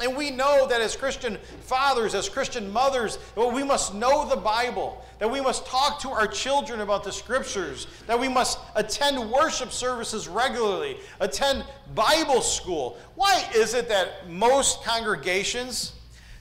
and 0.00 0.16
we 0.16 0.30
know 0.30 0.66
that 0.68 0.80
as 0.80 0.96
Christian 0.96 1.38
fathers, 1.62 2.14
as 2.14 2.28
Christian 2.28 2.72
mothers, 2.72 3.18
well, 3.34 3.50
we 3.50 3.64
must 3.64 3.94
know 3.94 4.28
the 4.28 4.36
Bible, 4.36 5.04
that 5.18 5.28
we 5.28 5.40
must 5.40 5.66
talk 5.66 6.00
to 6.00 6.10
our 6.10 6.26
children 6.26 6.80
about 6.80 7.02
the 7.02 7.10
scriptures, 7.10 7.88
that 8.06 8.18
we 8.18 8.28
must 8.28 8.58
attend 8.76 9.30
worship 9.30 9.72
services 9.72 10.28
regularly, 10.28 10.96
attend 11.18 11.64
Bible 11.94 12.42
school. 12.42 12.96
Why 13.16 13.44
is 13.54 13.74
it 13.74 13.88
that 13.88 14.28
most 14.28 14.84
congregations, 14.84 15.94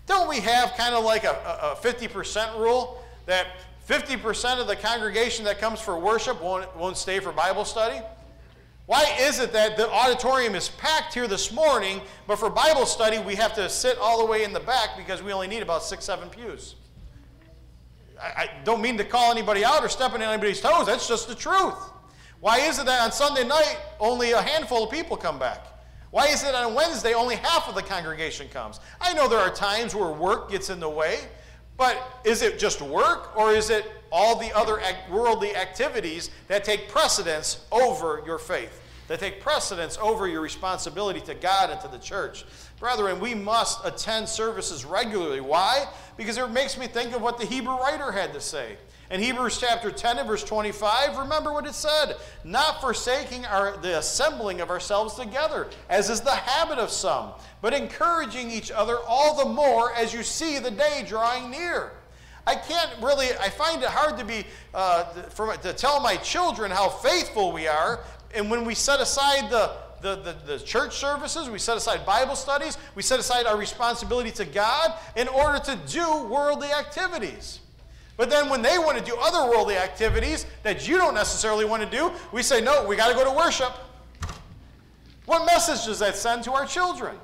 don't 0.05 0.29
we 0.29 0.39
have 0.41 0.73
kind 0.77 0.93
of 0.93 1.03
like 1.03 1.23
a, 1.23 1.31
a 1.61 1.75
50% 1.81 2.59
rule 2.59 3.03
that 3.25 3.47
50% 3.89 4.59
of 4.59 4.67
the 4.67 4.75
congregation 4.75 5.45
that 5.45 5.57
comes 5.59 5.81
for 5.81 5.97
worship 5.97 6.41
won't, 6.41 6.75
won't 6.77 6.97
stay 6.97 7.19
for 7.19 7.31
Bible 7.31 7.65
study? 7.65 7.99
Why 8.87 9.03
is 9.19 9.39
it 9.41 9.51
that 9.51 9.75
the 9.75 9.91
auditorium 9.91 10.55
is 10.55 10.69
packed 10.69 11.13
here 11.13 11.27
this 11.27 11.51
morning, 11.51 12.01
but 12.25 12.39
for 12.39 12.49
Bible 12.49 12.85
study 12.85 13.19
we 13.19 13.35
have 13.35 13.53
to 13.55 13.69
sit 13.69 13.97
all 13.97 14.19
the 14.19 14.25
way 14.25 14.45
in 14.45 14.53
the 14.53 14.61
back 14.61 14.95
because 14.95 15.21
we 15.21 15.33
only 15.33 15.47
need 15.47 15.61
about 15.61 15.83
six, 15.83 16.05
seven 16.05 16.29
pews? 16.29 16.75
I, 18.19 18.43
I 18.43 18.49
don't 18.63 18.81
mean 18.81 18.97
to 18.97 19.03
call 19.03 19.29
anybody 19.29 19.65
out 19.65 19.83
or 19.83 19.89
step 19.89 20.13
on 20.13 20.21
anybody's 20.21 20.61
toes. 20.61 20.85
That's 20.85 21.05
just 21.05 21.27
the 21.27 21.35
truth. 21.35 21.75
Why 22.39 22.59
is 22.59 22.79
it 22.79 22.85
that 22.85 23.01
on 23.01 23.11
Sunday 23.11 23.45
night 23.45 23.77
only 23.99 24.31
a 24.31 24.41
handful 24.41 24.85
of 24.85 24.89
people 24.89 25.17
come 25.17 25.37
back? 25.37 25.67
Why 26.11 26.27
is 26.27 26.45
it 26.45 26.55
on 26.55 26.73
Wednesday 26.73 27.13
only 27.13 27.35
half 27.35 27.67
of 27.67 27.75
the 27.75 27.81
congregation 27.81 28.47
comes? 28.47 28.79
I 29.01 29.13
know 29.13 29.27
there 29.27 29.39
are 29.39 29.53
times 29.53 29.95
where 29.95 30.13
work 30.13 30.49
gets 30.49 30.69
in 30.69 30.79
the 30.79 30.89
way, 30.89 31.19
but 31.77 32.21
is 32.23 32.41
it 32.41 32.59
just 32.59 32.81
work 32.81 33.37
or 33.37 33.53
is 33.53 33.69
it 33.69 33.85
all 34.11 34.35
the 34.35 34.55
other 34.55 34.81
worldly 35.09 35.55
activities 35.55 36.31
that 36.47 36.63
take 36.63 36.89
precedence 36.89 37.65
over 37.71 38.23
your 38.25 38.39
faith? 38.39 38.81
That 39.07 39.19
take 39.19 39.39
precedence 39.39 39.97
over 40.01 40.27
your 40.27 40.41
responsibility 40.41 41.21
to 41.21 41.33
God 41.33 41.69
and 41.69 41.79
to 41.81 41.87
the 41.87 41.99
church. 41.99 42.43
Brethren, 42.79 43.19
we 43.19 43.33
must 43.33 43.79
attend 43.85 44.27
services 44.27 44.83
regularly. 44.83 45.39
Why? 45.39 45.85
Because 46.17 46.37
it 46.37 46.49
makes 46.49 46.77
me 46.77 46.87
think 46.87 47.15
of 47.15 47.21
what 47.21 47.37
the 47.37 47.45
Hebrew 47.45 47.77
writer 47.77 48.11
had 48.11 48.33
to 48.33 48.41
say. 48.41 48.75
In 49.09 49.21
Hebrews 49.21 49.57
chapter 49.57 49.89
10 49.89 50.17
and 50.17 50.27
verse 50.27 50.43
25, 50.43 51.17
remember 51.17 51.53
what 51.53 51.65
it 51.65 51.73
said 51.73 52.17
not 52.43 52.81
forsaking 52.81 53.45
our, 53.45 53.77
the 53.77 53.99
assembling 53.99 54.59
of 54.59 54.69
ourselves 54.69 55.15
together, 55.15 55.67
as 55.89 56.09
is 56.09 56.19
the 56.19 56.31
habit 56.31 56.77
of 56.77 56.89
some, 56.89 57.31
but 57.61 57.73
encouraging 57.73 58.51
each 58.51 58.69
other 58.69 58.97
all 59.07 59.37
the 59.37 59.49
more 59.49 59.93
as 59.93 60.13
you 60.13 60.23
see 60.23 60.59
the 60.59 60.71
day 60.71 61.05
drawing 61.07 61.49
near. 61.49 61.93
I 62.45 62.55
can't 62.55 62.91
really, 63.01 63.27
I 63.39 63.49
find 63.49 63.81
it 63.81 63.89
hard 63.89 64.17
to 64.19 64.25
be, 64.25 64.45
uh, 64.73 65.05
for, 65.29 65.55
to 65.55 65.73
tell 65.73 66.01
my 66.01 66.17
children 66.17 66.69
how 66.71 66.89
faithful 66.89 67.51
we 67.53 67.67
are. 67.67 68.03
And 68.35 68.51
when 68.51 68.65
we 68.65 68.73
set 68.73 68.99
aside 68.99 69.49
the, 69.49 69.71
the, 70.01 70.15
the, 70.15 70.35
the, 70.45 70.59
church 70.59 70.95
services, 70.95 71.49
we 71.49 71.59
set 71.59 71.77
aside 71.77 72.05
Bible 72.05 72.35
studies, 72.35 72.77
we 72.95 73.01
set 73.01 73.19
aside 73.19 73.45
our 73.45 73.57
responsibility 73.57 74.31
to 74.31 74.45
God 74.45 74.93
in 75.15 75.27
order 75.29 75.59
to 75.59 75.75
do 75.87 76.23
worldly 76.23 76.71
activities. 76.71 77.59
But 78.17 78.31
then 78.31 78.49
when 78.49 78.63
they 78.63 78.79
want 78.79 78.97
to 78.97 79.03
do 79.03 79.15
other 79.19 79.49
worldly 79.49 79.77
activities 79.77 80.47
that 80.63 80.87
you 80.87 80.97
don't 80.97 81.13
necessarily 81.13 81.65
want 81.65 81.83
to 81.83 81.89
do, 81.89 82.11
we 82.31 82.41
say, 82.41 82.59
no, 82.59 82.85
we 82.85 82.95
got 82.95 83.09
to 83.09 83.13
go 83.13 83.23
to 83.23 83.31
worship. 83.31 83.71
What 85.25 85.45
message 85.45 85.85
does 85.85 85.99
that 85.99 86.15
send 86.15 86.43
to 86.45 86.53
our 86.53 86.65
children? 86.65 87.15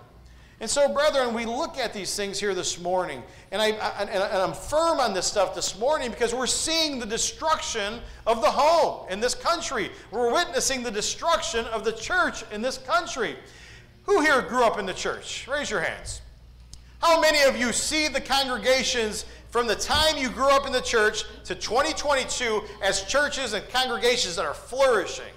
And 0.59 0.69
so, 0.69 0.87
brethren, 0.93 1.33
we 1.33 1.45
look 1.45 1.77
at 1.77 1.93
these 1.93 2.15
things 2.15 2.39
here 2.39 2.53
this 2.53 2.79
morning, 2.79 3.23
and, 3.51 3.61
I, 3.61 3.71
I, 3.71 4.03
and 4.03 4.23
I'm 4.23 4.53
firm 4.53 4.99
on 4.99 5.13
this 5.13 5.25
stuff 5.25 5.55
this 5.55 5.77
morning 5.77 6.11
because 6.11 6.33
we're 6.33 6.47
seeing 6.47 6.99
the 6.99 7.05
destruction 7.05 7.99
of 8.27 8.41
the 8.41 8.49
home 8.49 9.07
in 9.09 9.19
this 9.19 9.35
country. 9.35 9.89
We're 10.11 10.31
witnessing 10.31 10.83
the 10.83 10.91
destruction 10.91 11.65
of 11.65 11.83
the 11.83 11.91
church 11.91 12.45
in 12.51 12.61
this 12.61 12.77
country. 12.77 13.35
Who 14.03 14.21
here 14.21 14.41
grew 14.41 14.63
up 14.63 14.77
in 14.77 14.85
the 14.85 14.93
church? 14.93 15.47
Raise 15.51 15.69
your 15.69 15.81
hands. 15.81 16.21
How 17.01 17.19
many 17.19 17.41
of 17.41 17.57
you 17.57 17.73
see 17.73 18.07
the 18.07 18.21
congregations 18.21 19.25
from 19.53 19.67
the 19.67 19.75
time 19.75 20.17
you 20.17 20.29
grew 20.29 20.49
up 20.49 20.65
in 20.65 20.71
the 20.71 20.81
church 20.81 21.25
to 21.43 21.53
2022 21.53 22.63
as 22.81 23.03
churches 23.03 23.53
and 23.53 23.63
congregations 23.69 24.35
that 24.35 24.45
are 24.45 24.53
flourishing, 24.55 25.31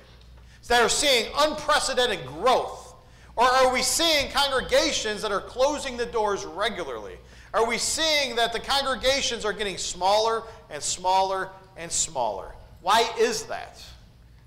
that 0.69 0.81
are 0.81 0.89
seeing 0.89 1.31
unprecedented 1.37 2.27
growth? 2.27 2.95
Or 3.37 3.45
are 3.45 3.71
we 3.71 3.83
seeing 3.83 4.31
congregations 4.31 5.21
that 5.21 5.33
are 5.33 5.43
closing 5.43 5.99
the 5.99 6.07
doors 6.07 6.47
regularly? 6.47 7.19
Are 7.53 7.69
we 7.69 7.77
seeing 7.77 8.37
that 8.37 8.55
the 8.55 8.59
congregations 8.59 9.45
are 9.45 9.53
getting 9.53 9.77
smaller 9.77 10.45
and 10.71 10.83
smaller 10.83 11.51
and 11.77 11.93
smaller? 11.93 12.55
Why 12.81 13.07
is 13.19 13.43
that? 13.45 13.85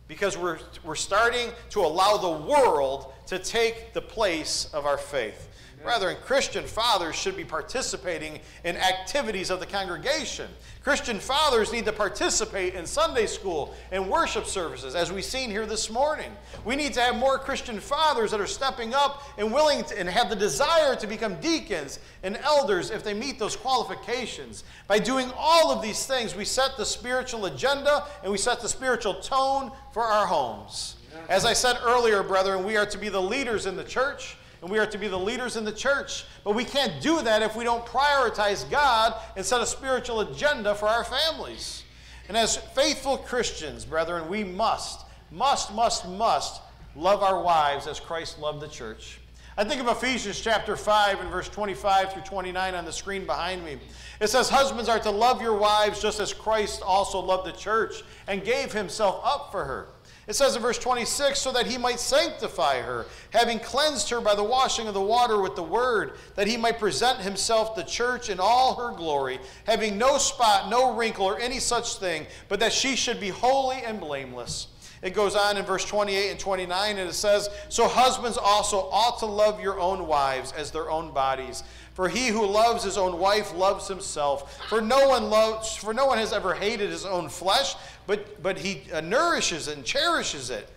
Because 0.08 0.36
we're, 0.36 0.58
we're 0.84 0.96
starting 0.96 1.52
to 1.70 1.82
allow 1.82 2.18
the 2.18 2.44
world 2.48 3.14
to 3.28 3.38
take 3.38 3.94
the 3.94 4.02
place 4.02 4.68
of 4.74 4.88
our 4.88 4.98
faith. 4.98 5.49
Brethren, 5.82 6.18
Christian 6.26 6.66
fathers 6.66 7.16
should 7.16 7.38
be 7.38 7.46
participating 7.46 8.42
in 8.66 8.76
activities 8.76 9.50
of 9.50 9.62
the 9.62 9.66
congregation. 9.66 10.50
Christian 10.84 11.20
fathers 11.20 11.72
need 11.72 11.86
to 11.86 11.94
participate 11.94 12.74
in 12.74 12.86
Sunday 12.86 13.26
school 13.26 13.74
and 13.92 14.10
worship 14.10 14.46
services, 14.46 14.94
as 14.94 15.10
we've 15.10 15.24
seen 15.24 15.50
here 15.50 15.66
this 15.66 15.90
morning. 15.90 16.32
We 16.66 16.76
need 16.76 16.94
to 16.96 17.02
have 17.02 17.16
more 17.16 17.38
Christian 17.38 17.80
fathers 17.80 18.32
that 18.32 18.42
are 18.42 18.48
stepping 18.48 18.94
up 18.94 19.24
and 19.38 19.54
willing 19.54 19.86
to, 19.86 19.98
and 19.98 20.10
have 20.10 20.30
the 20.30 20.36
desire 20.36 20.98
to 20.98 21.08
become 21.08 21.40
deacons 21.40 22.00
and 22.24 22.36
elders 22.38 22.92
if 22.92 23.02
they 23.02 23.14
meet 23.14 23.40
those 23.40 23.56
qualifications. 23.56 24.66
By 24.88 25.00
doing 25.00 25.32
all 25.38 25.72
of 25.72 25.82
these 25.82 26.06
things, 26.06 26.36
we 26.36 26.44
set 26.44 26.76
the 26.76 26.86
spiritual 26.86 27.46
agenda 27.46 28.06
and 28.22 28.32
we 28.32 28.38
set 28.38 28.60
the 28.60 28.70
spiritual 28.70 29.16
tone 29.16 29.72
for 29.94 30.04
our 30.04 30.28
homes. 30.28 30.98
As 31.30 31.46
I 31.46 31.54
said 31.54 31.78
earlier, 31.84 32.22
brethren, 32.22 32.66
we 32.66 32.76
are 32.76 32.86
to 32.86 32.98
be 32.98 33.08
the 33.08 33.22
leaders 33.22 33.66
in 33.66 33.78
the 33.78 33.84
church 33.84 34.36
and 34.62 34.70
we 34.70 34.80
are 34.80 34.86
to 34.86 34.98
be 34.98 35.08
the 35.08 35.18
leaders 35.18 35.56
in 35.56 35.64
the 35.64 35.72
church. 35.72 36.26
But 36.44 36.56
we 36.56 36.66
can't 36.66 37.02
do 37.02 37.22
that 37.22 37.42
if 37.42 37.56
we 37.56 37.64
don't 37.64 37.86
prioritize 37.86 38.70
God 38.70 39.16
and 39.36 39.46
set 39.46 39.62
a 39.62 39.66
spiritual 39.66 40.22
agenda 40.22 40.76
for 40.76 40.88
our 40.88 41.04
families. 41.04 41.84
And 42.28 42.38
as 42.38 42.58
faithful 42.58 43.18
Christians, 43.18 43.86
brethren, 43.86 44.28
we 44.30 44.44
must, 44.44 45.06
must, 45.32 45.74
must, 45.74 46.08
must 46.08 46.62
love 46.96 47.24
our 47.24 47.42
wives 47.42 47.88
as 47.88 48.00
Christ 48.00 48.40
loved 48.40 48.62
the 48.62 48.68
church. 48.68 49.20
I 49.58 49.64
think 49.64 49.82
of 49.82 49.88
Ephesians 49.88 50.40
chapter 50.40 50.78
5 50.78 51.20
and 51.20 51.30
verse 51.30 51.50
25 51.50 52.14
through 52.14 52.22
29 52.22 52.76
on 52.76 52.86
the 52.86 52.94
screen 52.94 53.26
behind 53.26 53.66
me. 53.66 53.78
It 54.22 54.30
says, 54.30 54.50
Husbands 54.50 54.88
are 54.88 55.00
to 55.00 55.12
love 55.12 55.42
your 55.42 55.58
wives 55.58 56.02
just 56.02 56.20
as 56.20 56.34
Christ 56.34 56.82
also 56.82 57.20
loved 57.20 57.48
the 57.48 57.52
church 57.52 58.04
and 58.28 58.44
gave 58.44 58.72
himself 58.72 59.20
up 59.24 59.52
for 59.52 59.66
her 59.66 59.88
it 60.30 60.36
says 60.36 60.56
in 60.56 60.62
verse 60.62 60.78
26, 60.78 61.40
so 61.40 61.52
that 61.52 61.66
he 61.66 61.80
might 61.80 62.00
sanctify 62.00 62.82
her, 62.82 63.08
having 63.32 63.58
cleansed 63.58 64.12
her 64.12 64.22
by 64.22 64.36
the 64.36 64.44
washing 64.44 64.88
of 64.88 64.94
the 64.94 65.02
water 65.02 65.42
with 65.42 65.56
the 65.56 65.64
word, 65.64 66.14
that 66.36 66.46
he 66.46 66.56
might 66.56 66.78
present 66.78 67.18
himself 67.18 67.76
the 67.76 67.82
church 67.82 68.30
in 68.30 68.40
all 68.40 68.76
her 68.76 68.96
glory, 68.96 69.40
having 69.66 69.98
no 69.98 70.20
spot, 70.20 70.70
no 70.70 70.96
wrinkle, 70.96 71.26
or 71.26 71.40
any 71.40 71.58
such 71.58 71.96
thing, 71.96 72.28
but 72.48 72.60
that 72.60 72.72
she 72.72 72.96
should 72.96 73.20
be 73.20 73.30
holy 73.30 73.78
and 73.78 74.00
blameless. 74.00 74.68
It 75.02 75.16
goes 75.16 75.36
on 75.36 75.58
in 75.58 75.66
verse 75.66 75.86
28 75.86 76.30
and 76.30 76.40
29, 76.40 76.98
and 76.98 77.10
it 77.10 77.14
says, 77.14 77.50
So 77.70 77.88
husbands 77.88 78.38
also 78.38 78.88
ought 78.92 79.18
to 79.20 79.26
love 79.26 79.60
your 79.60 79.80
own 79.80 80.06
wives 80.06 80.52
as 80.52 80.70
their 80.70 80.92
own 80.92 81.12
bodies. 81.12 81.64
For 82.00 82.08
he 82.08 82.30
who 82.30 82.46
loves 82.46 82.86
his 82.86 82.98
own 82.98 83.20
wife 83.20 83.54
loves 83.54 83.90
himself. 83.90 84.58
For 84.70 84.80
no 84.80 85.10
one 85.10 85.30
loves, 85.30 85.76
for 85.76 85.94
no 85.94 86.06
one 86.06 86.18
has 86.18 86.32
ever 86.32 86.54
hated 86.54 86.92
his 86.92 87.06
own 87.06 87.28
flesh, 87.28 87.76
but, 88.08 88.42
but 88.42 88.58
he 88.58 88.90
uh, 88.94 89.02
nourishes 89.02 89.68
and 89.68 89.84
cherishes 89.84 90.50
it, 90.50 90.70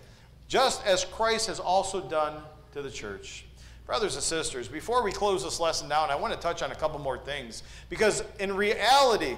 just 0.49 0.85
as 0.85 1.05
Christ 1.05 1.47
has 1.47 1.61
also 1.61 2.01
done 2.01 2.43
to 2.73 2.83
the 2.83 2.91
church. 2.91 3.45
Brothers 3.87 4.17
and 4.17 4.25
sisters, 4.25 4.67
before 4.67 5.05
we 5.05 5.13
close 5.13 5.45
this 5.45 5.61
lesson 5.61 5.89
down, 5.89 6.11
I 6.11 6.17
want 6.17 6.35
to 6.35 6.41
touch 6.41 6.61
on 6.61 6.73
a 6.73 6.75
couple 6.75 6.99
more 6.99 7.19
things. 7.19 7.63
Because 7.89 8.25
in 8.41 8.57
reality, 8.57 9.37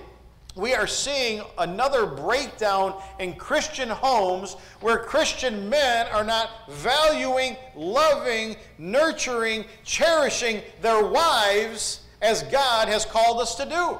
we 0.56 0.72
are 0.72 0.86
seeing 0.86 1.42
another 1.58 2.06
breakdown 2.06 2.94
in 3.18 3.34
Christian 3.34 3.88
homes 3.88 4.54
where 4.80 4.98
Christian 4.98 5.68
men 5.68 6.06
are 6.08 6.22
not 6.22 6.70
valuing, 6.70 7.56
loving, 7.74 8.54
nurturing, 8.78 9.64
cherishing 9.82 10.62
their 10.80 11.04
wives 11.04 12.02
as 12.22 12.44
God 12.44 12.88
has 12.88 13.04
called 13.04 13.40
us 13.40 13.56
to 13.56 13.66
do. 13.66 13.98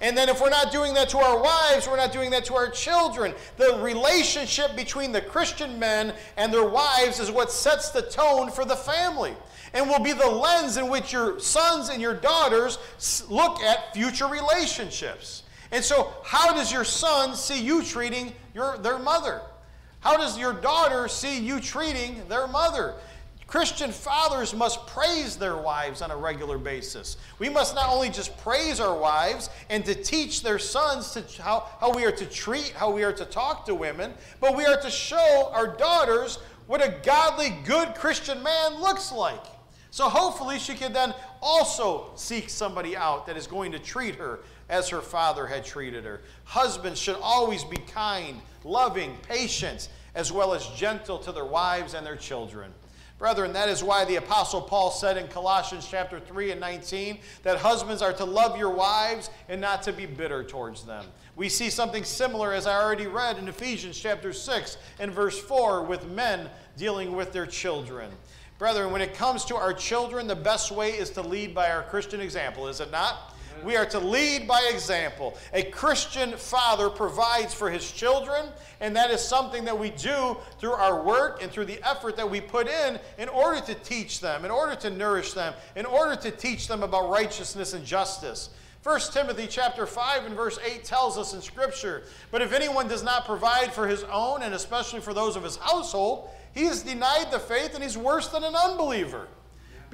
And 0.00 0.18
then 0.18 0.28
if 0.28 0.40
we're 0.40 0.50
not 0.50 0.72
doing 0.72 0.92
that 0.94 1.08
to 1.10 1.18
our 1.18 1.40
wives, 1.40 1.86
we're 1.86 1.96
not 1.96 2.12
doing 2.12 2.30
that 2.30 2.44
to 2.46 2.54
our 2.54 2.68
children. 2.68 3.32
The 3.56 3.78
relationship 3.80 4.74
between 4.74 5.12
the 5.12 5.20
Christian 5.20 5.78
men 5.78 6.14
and 6.36 6.52
their 6.52 6.68
wives 6.68 7.20
is 7.20 7.30
what 7.30 7.52
sets 7.52 7.90
the 7.90 8.02
tone 8.02 8.50
for 8.50 8.64
the 8.64 8.74
family 8.74 9.34
and 9.72 9.88
will 9.88 10.00
be 10.00 10.12
the 10.12 10.26
lens 10.26 10.76
in 10.76 10.88
which 10.88 11.12
your 11.12 11.38
sons 11.38 11.90
and 11.90 12.02
your 12.02 12.14
daughters 12.14 12.78
look 13.30 13.60
at 13.60 13.94
future 13.94 14.26
relationships. 14.26 15.43
And 15.74 15.84
so, 15.84 16.14
how 16.22 16.54
does 16.54 16.70
your 16.70 16.84
son 16.84 17.34
see 17.34 17.60
you 17.60 17.82
treating 17.82 18.32
your, 18.54 18.78
their 18.78 18.96
mother? 18.96 19.40
How 19.98 20.16
does 20.16 20.38
your 20.38 20.52
daughter 20.52 21.08
see 21.08 21.40
you 21.40 21.58
treating 21.58 22.22
their 22.28 22.46
mother? 22.46 22.94
Christian 23.48 23.90
fathers 23.90 24.54
must 24.54 24.86
praise 24.86 25.36
their 25.36 25.56
wives 25.56 26.00
on 26.00 26.12
a 26.12 26.16
regular 26.16 26.58
basis. 26.58 27.16
We 27.40 27.48
must 27.48 27.74
not 27.74 27.88
only 27.88 28.08
just 28.08 28.38
praise 28.38 28.78
our 28.78 28.96
wives 28.96 29.50
and 29.68 29.84
to 29.86 29.96
teach 29.96 30.44
their 30.44 30.60
sons 30.60 31.10
to 31.14 31.42
how, 31.42 31.68
how 31.80 31.92
we 31.92 32.04
are 32.04 32.12
to 32.12 32.26
treat, 32.26 32.72
how 32.76 32.92
we 32.92 33.02
are 33.02 33.12
to 33.12 33.24
talk 33.24 33.66
to 33.66 33.74
women, 33.74 34.14
but 34.38 34.56
we 34.56 34.64
are 34.66 34.80
to 34.80 34.90
show 34.90 35.50
our 35.52 35.66
daughters 35.66 36.38
what 36.68 36.86
a 36.86 37.00
godly, 37.02 37.50
good 37.64 37.96
Christian 37.96 38.40
man 38.44 38.80
looks 38.80 39.10
like. 39.10 39.42
So 39.90 40.08
hopefully 40.08 40.60
she 40.60 40.74
can 40.74 40.92
then 40.92 41.14
also 41.42 42.12
seek 42.14 42.48
somebody 42.48 42.96
out 42.96 43.26
that 43.26 43.36
is 43.36 43.48
going 43.48 43.72
to 43.72 43.80
treat 43.80 44.14
her 44.16 44.40
as 44.68 44.88
her 44.88 45.00
father 45.00 45.46
had 45.46 45.64
treated 45.64 46.04
her. 46.04 46.20
Husbands 46.44 47.00
should 47.00 47.16
always 47.20 47.64
be 47.64 47.76
kind, 47.76 48.40
loving, 48.64 49.16
patient, 49.28 49.88
as 50.14 50.32
well 50.32 50.54
as 50.54 50.66
gentle 50.68 51.18
to 51.18 51.32
their 51.32 51.44
wives 51.44 51.94
and 51.94 52.06
their 52.06 52.16
children. 52.16 52.72
Brethren, 53.18 53.52
that 53.52 53.68
is 53.68 53.82
why 53.82 54.04
the 54.04 54.16
Apostle 54.16 54.60
Paul 54.60 54.90
said 54.90 55.16
in 55.16 55.28
Colossians 55.28 55.86
chapter 55.88 56.18
3 56.18 56.50
and 56.50 56.60
19 56.60 57.18
that 57.44 57.58
husbands 57.58 58.02
are 58.02 58.12
to 58.12 58.24
love 58.24 58.58
your 58.58 58.70
wives 58.70 59.30
and 59.48 59.60
not 59.60 59.82
to 59.84 59.92
be 59.92 60.04
bitter 60.04 60.42
towards 60.42 60.84
them. 60.84 61.04
We 61.36 61.48
see 61.48 61.70
something 61.70 62.04
similar, 62.04 62.52
as 62.52 62.66
I 62.66 62.80
already 62.80 63.06
read 63.06 63.38
in 63.38 63.48
Ephesians 63.48 63.98
chapter 63.98 64.32
6 64.32 64.78
and 64.98 65.12
verse 65.12 65.38
4, 65.38 65.84
with 65.84 66.08
men 66.08 66.48
dealing 66.76 67.14
with 67.14 67.32
their 67.32 67.46
children. 67.46 68.10
Brethren, 68.58 68.92
when 68.92 69.00
it 69.00 69.14
comes 69.14 69.44
to 69.46 69.56
our 69.56 69.72
children, 69.72 70.26
the 70.26 70.36
best 70.36 70.70
way 70.70 70.90
is 70.90 71.10
to 71.10 71.22
lead 71.22 71.54
by 71.54 71.70
our 71.70 71.82
Christian 71.82 72.20
example, 72.20 72.68
is 72.68 72.80
it 72.80 72.90
not? 72.90 73.33
We 73.64 73.76
are 73.76 73.86
to 73.86 73.98
lead 73.98 74.46
by 74.46 74.70
example. 74.72 75.36
A 75.52 75.62
Christian 75.62 76.32
father 76.32 76.90
provides 76.90 77.54
for 77.54 77.70
his 77.70 77.90
children, 77.90 78.46
and 78.80 78.94
that 78.96 79.10
is 79.10 79.20
something 79.22 79.64
that 79.64 79.78
we 79.78 79.90
do 79.90 80.36
through 80.58 80.72
our 80.72 81.02
work 81.02 81.42
and 81.42 81.50
through 81.50 81.64
the 81.64 81.82
effort 81.88 82.16
that 82.16 82.30
we 82.30 82.40
put 82.40 82.68
in 82.68 82.98
in 83.18 83.28
order 83.28 83.60
to 83.62 83.74
teach 83.74 84.20
them, 84.20 84.44
in 84.44 84.50
order 84.50 84.74
to 84.76 84.90
nourish 84.90 85.32
them, 85.32 85.54
in 85.76 85.86
order 85.86 86.14
to 86.16 86.30
teach 86.30 86.68
them 86.68 86.82
about 86.82 87.08
righteousness 87.08 87.72
and 87.72 87.84
justice. 87.84 88.50
1 88.82 89.00
Timothy 89.12 89.46
chapter 89.48 89.86
5 89.86 90.26
and 90.26 90.36
verse 90.36 90.58
8 90.62 90.84
tells 90.84 91.16
us 91.16 91.32
in 91.32 91.40
scripture, 91.40 92.02
but 92.30 92.42
if 92.42 92.52
anyone 92.52 92.86
does 92.86 93.02
not 93.02 93.24
provide 93.24 93.72
for 93.72 93.88
his 93.88 94.02
own 94.04 94.42
and 94.42 94.52
especially 94.52 95.00
for 95.00 95.14
those 95.14 95.36
of 95.36 95.42
his 95.42 95.56
household, 95.56 96.28
he 96.52 96.66
has 96.66 96.82
denied 96.82 97.30
the 97.30 97.38
faith 97.38 97.74
and 97.74 97.82
he's 97.82 97.96
worse 97.96 98.28
than 98.28 98.44
an 98.44 98.54
unbeliever. 98.54 99.26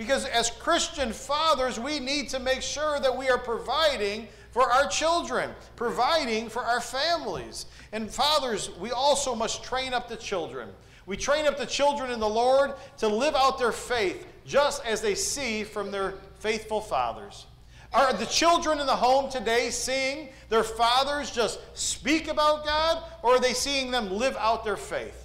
Because 0.01 0.25
as 0.25 0.51
Christian 0.51 1.13
fathers, 1.13 1.79
we 1.79 2.01
need 2.01 2.31
to 2.31 2.41
make 2.41 2.63
sure 2.63 2.99
that 3.01 3.15
we 3.15 3.29
are 3.29 3.37
providing 3.37 4.29
for 4.51 4.63
our 4.63 4.89
children, 4.89 5.51
providing 5.77 6.49
for 6.49 6.63
our 6.63 6.81
families. 6.81 7.67
And 7.93 8.11
fathers, 8.11 8.71
we 8.81 8.93
also 8.93 9.35
must 9.35 9.63
train 9.63 9.93
up 9.93 10.09
the 10.09 10.17
children. 10.17 10.71
We 11.05 11.19
train 11.19 11.47
up 11.47 11.59
the 11.59 11.67
children 11.67 12.11
in 12.11 12.19
the 12.19 12.27
Lord 12.27 12.73
to 12.97 13.09
live 13.09 13.35
out 13.35 13.59
their 13.59 13.73
faith 13.73 14.27
just 14.47 14.83
as 14.87 15.03
they 15.03 15.15
see 15.15 15.65
from 15.65 15.91
their 15.91 16.15
faithful 16.39 16.81
fathers. 16.81 17.45
Are 17.93 18.15
the 18.15 18.25
children 18.25 18.81
in 18.81 18.87
the 18.87 18.97
home 18.97 19.31
today 19.31 19.69
seeing 19.69 20.31
their 20.49 20.65
fathers 20.65 21.31
just 21.31 21.61
speak 21.75 22.27
about 22.29 22.65
God, 22.65 23.05
or 23.23 23.35
are 23.35 23.41
they 23.41 23.53
seeing 23.53 23.91
them 23.91 24.11
live 24.17 24.39
out 24.39 24.65
their 24.65 24.79
faith? 24.79 25.20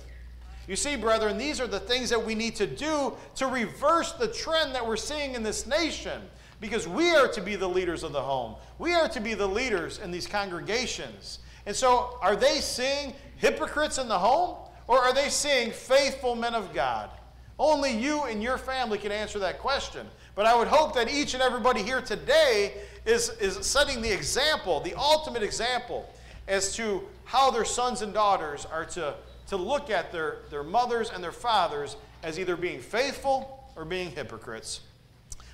You 0.68 0.76
see, 0.76 0.96
brethren, 0.96 1.38
these 1.38 1.62
are 1.62 1.68
the 1.68 1.80
things 1.80 2.10
that 2.10 2.24
we 2.24 2.36
need 2.36 2.56
to 2.56 2.68
do 2.68 3.14
to 3.36 3.48
reverse 3.48 4.14
the 4.14 4.28
trend 4.28 4.74
that 4.74 4.86
we're 4.86 4.96
seeing 4.96 5.36
in 5.36 5.44
this 5.44 5.68
nation 5.68 6.22
because 6.60 6.88
we 6.88 7.12
are 7.12 7.28
to 7.28 7.42
be 7.42 7.56
the 7.56 7.68
leaders 7.68 8.04
of 8.04 8.14
the 8.14 8.22
home. 8.22 8.56
We 8.80 8.94
are 8.94 9.08
to 9.10 9.20
be 9.20 9.34
the 9.34 9.48
leaders 9.48 10.00
in 10.00 10.12
these 10.12 10.26
congregations. 10.26 11.40
And 11.66 11.76
so, 11.76 12.18
are 12.22 12.36
they 12.36 12.60
seeing 12.60 13.14
hypocrites 13.38 13.98
in 13.98 14.08
the 14.08 14.18
home, 14.18 14.58
or 14.88 15.00
are 15.00 15.14
they 15.14 15.30
seeing 15.30 15.72
faithful 15.72 16.36
men 16.36 16.56
of 16.56 16.74
God? 16.74 17.10
Only 17.58 17.92
you 17.92 18.24
and 18.24 18.44
your 18.44 18.58
family 18.58 18.98
can 18.98 19.12
answer 19.12 19.40
that 19.40 19.60
question. 19.60 20.06
But 20.36 20.46
I 20.46 20.56
would 20.56 20.68
hope 20.68 20.94
that 20.96 21.12
each 21.12 21.34
and 21.34 21.42
everybody 21.42 21.82
here 21.82 22.02
today 22.02 22.74
is, 23.06 23.30
is 23.40 23.66
setting 23.66 24.02
the 24.02 24.12
example, 24.12 24.82
the 24.82 24.94
ultimate 24.96 25.44
example, 25.44 26.10
as 26.48 26.76
to 26.76 27.04
how 27.24 27.50
their 27.52 27.66
sons 27.66 28.02
and 28.02 28.14
daughters 28.14 28.66
are 28.66 28.86
to, 28.86 29.16
to 29.48 29.58
look 29.58 29.90
at 29.90 30.12
their, 30.12 30.40
their 30.50 30.64
mothers 30.64 31.10
and 31.10 31.24
their 31.24 31.32
fathers 31.32 31.96
as 32.24 32.40
either 32.40 32.56
being 32.56 32.80
faithful 32.80 33.64
or 33.76 33.86
being 33.86 34.12
hypocrites. 34.12 34.82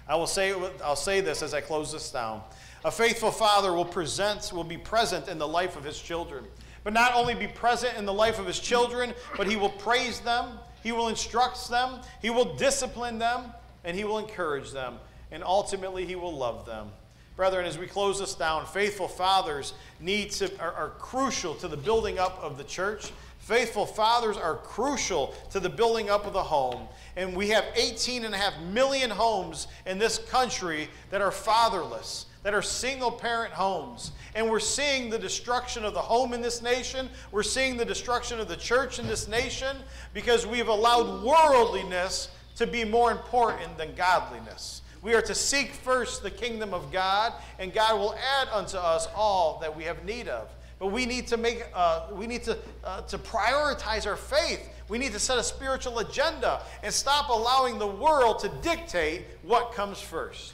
I 0.07 0.15
will 0.15 0.27
say, 0.27 0.53
I'll 0.83 0.95
say 0.95 1.21
this 1.21 1.41
as 1.41 1.53
I 1.53 1.61
close 1.61 1.91
this 1.91 2.11
down. 2.11 2.41
A 2.83 2.91
faithful 2.91 3.31
father 3.31 3.73
will 3.73 3.85
present, 3.85 4.51
will 4.53 4.63
be 4.63 4.77
present 4.77 5.27
in 5.27 5.37
the 5.37 5.47
life 5.47 5.75
of 5.75 5.83
his 5.83 5.99
children. 5.99 6.45
But 6.83 6.93
not 6.93 7.13
only 7.13 7.35
be 7.35 7.47
present 7.47 7.97
in 7.97 8.05
the 8.05 8.13
life 8.13 8.39
of 8.39 8.47
his 8.47 8.59
children, 8.59 9.13
but 9.37 9.47
he 9.47 9.55
will 9.55 9.69
praise 9.69 10.19
them, 10.19 10.57
he 10.81 10.91
will 10.91 11.09
instruct 11.09 11.69
them, 11.69 12.01
he 12.21 12.31
will 12.31 12.55
discipline 12.55 13.19
them, 13.19 13.53
and 13.83 13.97
He 13.97 14.03
will 14.03 14.19
encourage 14.19 14.71
them, 14.71 14.97
and 15.31 15.43
ultimately 15.43 16.05
He 16.05 16.15
will 16.15 16.35
love 16.35 16.65
them. 16.65 16.91
Brethren, 17.35 17.65
as 17.65 17.77
we 17.77 17.87
close 17.87 18.19
this 18.19 18.35
down, 18.35 18.65
faithful 18.67 19.07
fathers 19.07 19.73
need 19.99 20.31
to, 20.31 20.51
are, 20.59 20.73
are 20.73 20.89
crucial 20.99 21.55
to 21.55 21.67
the 21.67 21.77
building 21.77 22.19
up 22.19 22.39
of 22.41 22.57
the 22.57 22.63
church. 22.63 23.11
Faithful 23.41 23.87
fathers 23.87 24.37
are 24.37 24.55
crucial 24.55 25.33
to 25.49 25.59
the 25.59 25.69
building 25.69 26.11
up 26.11 26.27
of 26.27 26.33
the 26.33 26.43
home. 26.43 26.87
And 27.15 27.35
we 27.35 27.49
have 27.49 27.65
18 27.75 28.23
and 28.23 28.35
a 28.35 28.37
half 28.37 28.53
million 28.61 29.09
homes 29.09 29.67
in 29.87 29.97
this 29.97 30.19
country 30.19 30.87
that 31.09 31.21
are 31.21 31.31
fatherless, 31.31 32.27
that 32.43 32.53
are 32.53 32.61
single 32.61 33.11
parent 33.11 33.51
homes. 33.51 34.11
And 34.35 34.47
we're 34.47 34.59
seeing 34.59 35.09
the 35.09 35.17
destruction 35.17 35.83
of 35.83 35.95
the 35.95 35.99
home 35.99 36.33
in 36.33 36.41
this 36.41 36.61
nation. 36.61 37.09
We're 37.31 37.41
seeing 37.41 37.77
the 37.77 37.83
destruction 37.83 38.39
of 38.39 38.47
the 38.47 38.55
church 38.55 38.99
in 38.99 39.07
this 39.07 39.27
nation 39.27 39.75
because 40.13 40.45
we've 40.45 40.67
allowed 40.67 41.23
worldliness 41.23 42.29
to 42.57 42.67
be 42.67 42.85
more 42.85 43.11
important 43.11 43.75
than 43.75 43.95
godliness. 43.95 44.83
We 45.01 45.15
are 45.15 45.21
to 45.23 45.33
seek 45.33 45.71
first 45.71 46.21
the 46.21 46.29
kingdom 46.29 46.75
of 46.75 46.91
God, 46.91 47.33
and 47.57 47.73
God 47.73 47.97
will 47.97 48.13
add 48.13 48.49
unto 48.49 48.77
us 48.77 49.07
all 49.15 49.57
that 49.61 49.75
we 49.75 49.85
have 49.85 50.05
need 50.05 50.27
of. 50.27 50.47
But 50.81 50.87
we 50.87 51.05
need 51.05 51.27
to 51.27 51.37
make, 51.37 51.63
uh, 51.75 52.07
we 52.11 52.25
need 52.25 52.41
to, 52.45 52.57
uh, 52.83 53.01
to 53.01 53.19
prioritize 53.19 54.07
our 54.07 54.15
faith. 54.15 54.67
We 54.89 54.97
need 54.97 55.11
to 55.11 55.19
set 55.19 55.37
a 55.37 55.43
spiritual 55.43 55.99
agenda 55.99 56.63
and 56.81 56.91
stop 56.91 57.29
allowing 57.29 57.77
the 57.77 57.85
world 57.85 58.39
to 58.39 58.49
dictate 58.63 59.25
what 59.43 59.73
comes 59.73 60.01
first. 60.01 60.53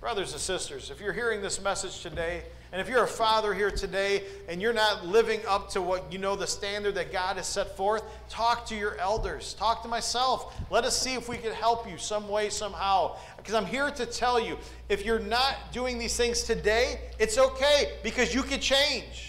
Brothers 0.00 0.32
and 0.32 0.40
sisters, 0.40 0.90
if 0.90 1.02
you're 1.02 1.12
hearing 1.12 1.42
this 1.42 1.60
message 1.60 2.00
today, 2.00 2.44
and 2.72 2.80
if 2.80 2.88
you're 2.88 3.04
a 3.04 3.06
father 3.06 3.52
here 3.52 3.70
today 3.70 4.22
and 4.48 4.62
you're 4.62 4.72
not 4.72 5.04
living 5.04 5.40
up 5.46 5.68
to 5.70 5.82
what 5.82 6.10
you 6.10 6.18
know 6.18 6.34
the 6.34 6.46
standard 6.46 6.94
that 6.94 7.12
God 7.12 7.36
has 7.36 7.46
set 7.46 7.76
forth, 7.76 8.02
talk 8.30 8.64
to 8.68 8.74
your 8.74 8.96
elders. 8.96 9.52
Talk 9.52 9.82
to 9.82 9.88
myself. 9.88 10.58
Let 10.70 10.84
us 10.84 10.98
see 10.98 11.12
if 11.12 11.28
we 11.28 11.36
can 11.36 11.52
help 11.52 11.90
you 11.90 11.98
some 11.98 12.26
way, 12.30 12.48
somehow. 12.48 13.18
Because 13.36 13.52
I'm 13.52 13.66
here 13.66 13.90
to 13.90 14.06
tell 14.06 14.40
you 14.40 14.56
if 14.88 15.04
you're 15.04 15.18
not 15.18 15.56
doing 15.72 15.98
these 15.98 16.16
things 16.16 16.42
today, 16.42 17.00
it's 17.18 17.36
okay 17.36 17.92
because 18.02 18.34
you 18.34 18.42
can 18.42 18.60
change. 18.60 19.27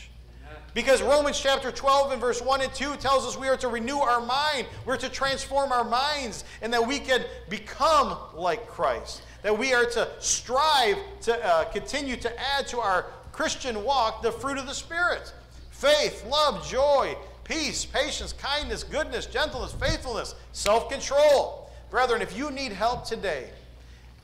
Because 0.74 1.02
Romans 1.02 1.40
chapter 1.40 1.72
12 1.72 2.12
and 2.12 2.22
verse 2.22 2.42
1 2.42 2.62
and 2.62 2.74
2 2.74 2.96
tells 2.98 3.26
us 3.26 3.38
we 3.38 3.48
are 3.48 3.58
to 3.58 3.68
renew 3.68 3.98
our 3.98 4.22
mind, 4.22 4.68
we're 4.86 4.98
to 4.98 5.10
transform 5.10 5.72
our 5.72 5.84
minds, 5.84 6.44
and 6.62 6.72
that 6.74 6.86
we 6.86 7.00
can 7.00 7.24
become 7.50 8.18
like 8.36 8.68
Christ. 8.68 9.24
That 9.42 9.58
we 9.58 9.74
are 9.74 9.86
to 9.86 10.08
strive 10.20 10.98
to 11.22 11.46
uh, 11.46 11.66
continue 11.66 12.16
to 12.18 12.40
add 12.40 12.68
to 12.68 12.80
our 12.80 13.08
Christian 13.32 13.84
walk 13.84 14.22
the 14.22 14.32
fruit 14.32 14.58
of 14.58 14.68
the 14.68 14.74
Spirit 14.74 15.34
faith, 15.72 16.26
love, 16.28 16.68
joy, 16.68 17.16
peace, 17.46 17.86
patience, 17.86 18.34
kindness, 18.34 18.84
goodness, 18.84 19.26
gentleness, 19.26 19.74
faithfulness, 19.74 20.36
self 20.52 20.90
control. 20.90 21.72
Brethren, 21.90 22.22
if 22.22 22.38
you 22.38 22.52
need 22.52 22.72
help 22.72 23.06
today 23.06 23.50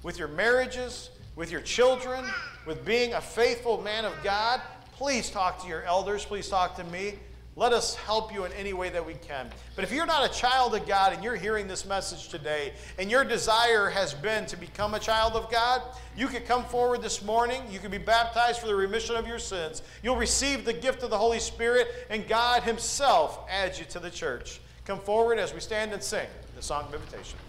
with 0.03 0.19
your 0.19 0.27
marriages, 0.27 1.09
with 1.35 1.51
your 1.51 1.61
children, 1.61 2.25
with 2.65 2.85
being 2.85 3.13
a 3.13 3.21
faithful 3.21 3.81
man 3.81 4.05
of 4.05 4.13
God, 4.23 4.61
please 4.95 5.29
talk 5.29 5.61
to 5.61 5.67
your 5.67 5.83
elders. 5.83 6.23
Please 6.25 6.47
talk 6.47 6.75
to 6.77 6.83
me. 6.85 7.15
Let 7.57 7.71
us 7.71 7.95
help 7.95 8.33
you 8.33 8.43
in 8.43 8.51
any 8.53 8.73
way 8.73 8.89
that 8.89 9.05
we 9.05 9.13
can. 9.13 9.49
But 9.75 9.85
if 9.85 9.91
you're 9.91 10.05
not 10.05 10.29
a 10.29 10.33
child 10.33 10.75
of 10.75 10.85
God 10.85 11.13
and 11.13 11.23
you're 11.23 11.37
hearing 11.37 11.67
this 11.67 11.85
message 11.85 12.27
today 12.27 12.73
and 12.99 13.09
your 13.09 13.23
desire 13.23 13.89
has 13.89 14.13
been 14.13 14.45
to 14.47 14.57
become 14.57 14.93
a 14.93 14.99
child 14.99 15.33
of 15.33 15.49
God, 15.49 15.81
you 16.17 16.27
can 16.27 16.43
come 16.43 16.65
forward 16.65 17.01
this 17.01 17.23
morning. 17.23 17.61
You 17.69 17.79
can 17.79 17.91
be 17.91 17.97
baptized 17.97 18.59
for 18.59 18.67
the 18.67 18.75
remission 18.75 19.15
of 19.15 19.25
your 19.25 19.39
sins. 19.39 19.83
You'll 20.03 20.17
receive 20.17 20.65
the 20.65 20.73
gift 20.73 21.01
of 21.01 21.09
the 21.09 21.17
Holy 21.17 21.39
Spirit, 21.39 21.87
and 22.09 22.27
God 22.27 22.63
Himself 22.63 23.39
adds 23.49 23.79
you 23.79 23.85
to 23.85 23.99
the 23.99 24.11
church. 24.11 24.59
Come 24.85 24.99
forward 24.99 25.39
as 25.39 25.53
we 25.53 25.61
stand 25.61 25.93
and 25.93 26.03
sing 26.03 26.27
the 26.57 26.61
song 26.61 26.85
of 26.85 26.93
invitation. 26.93 27.39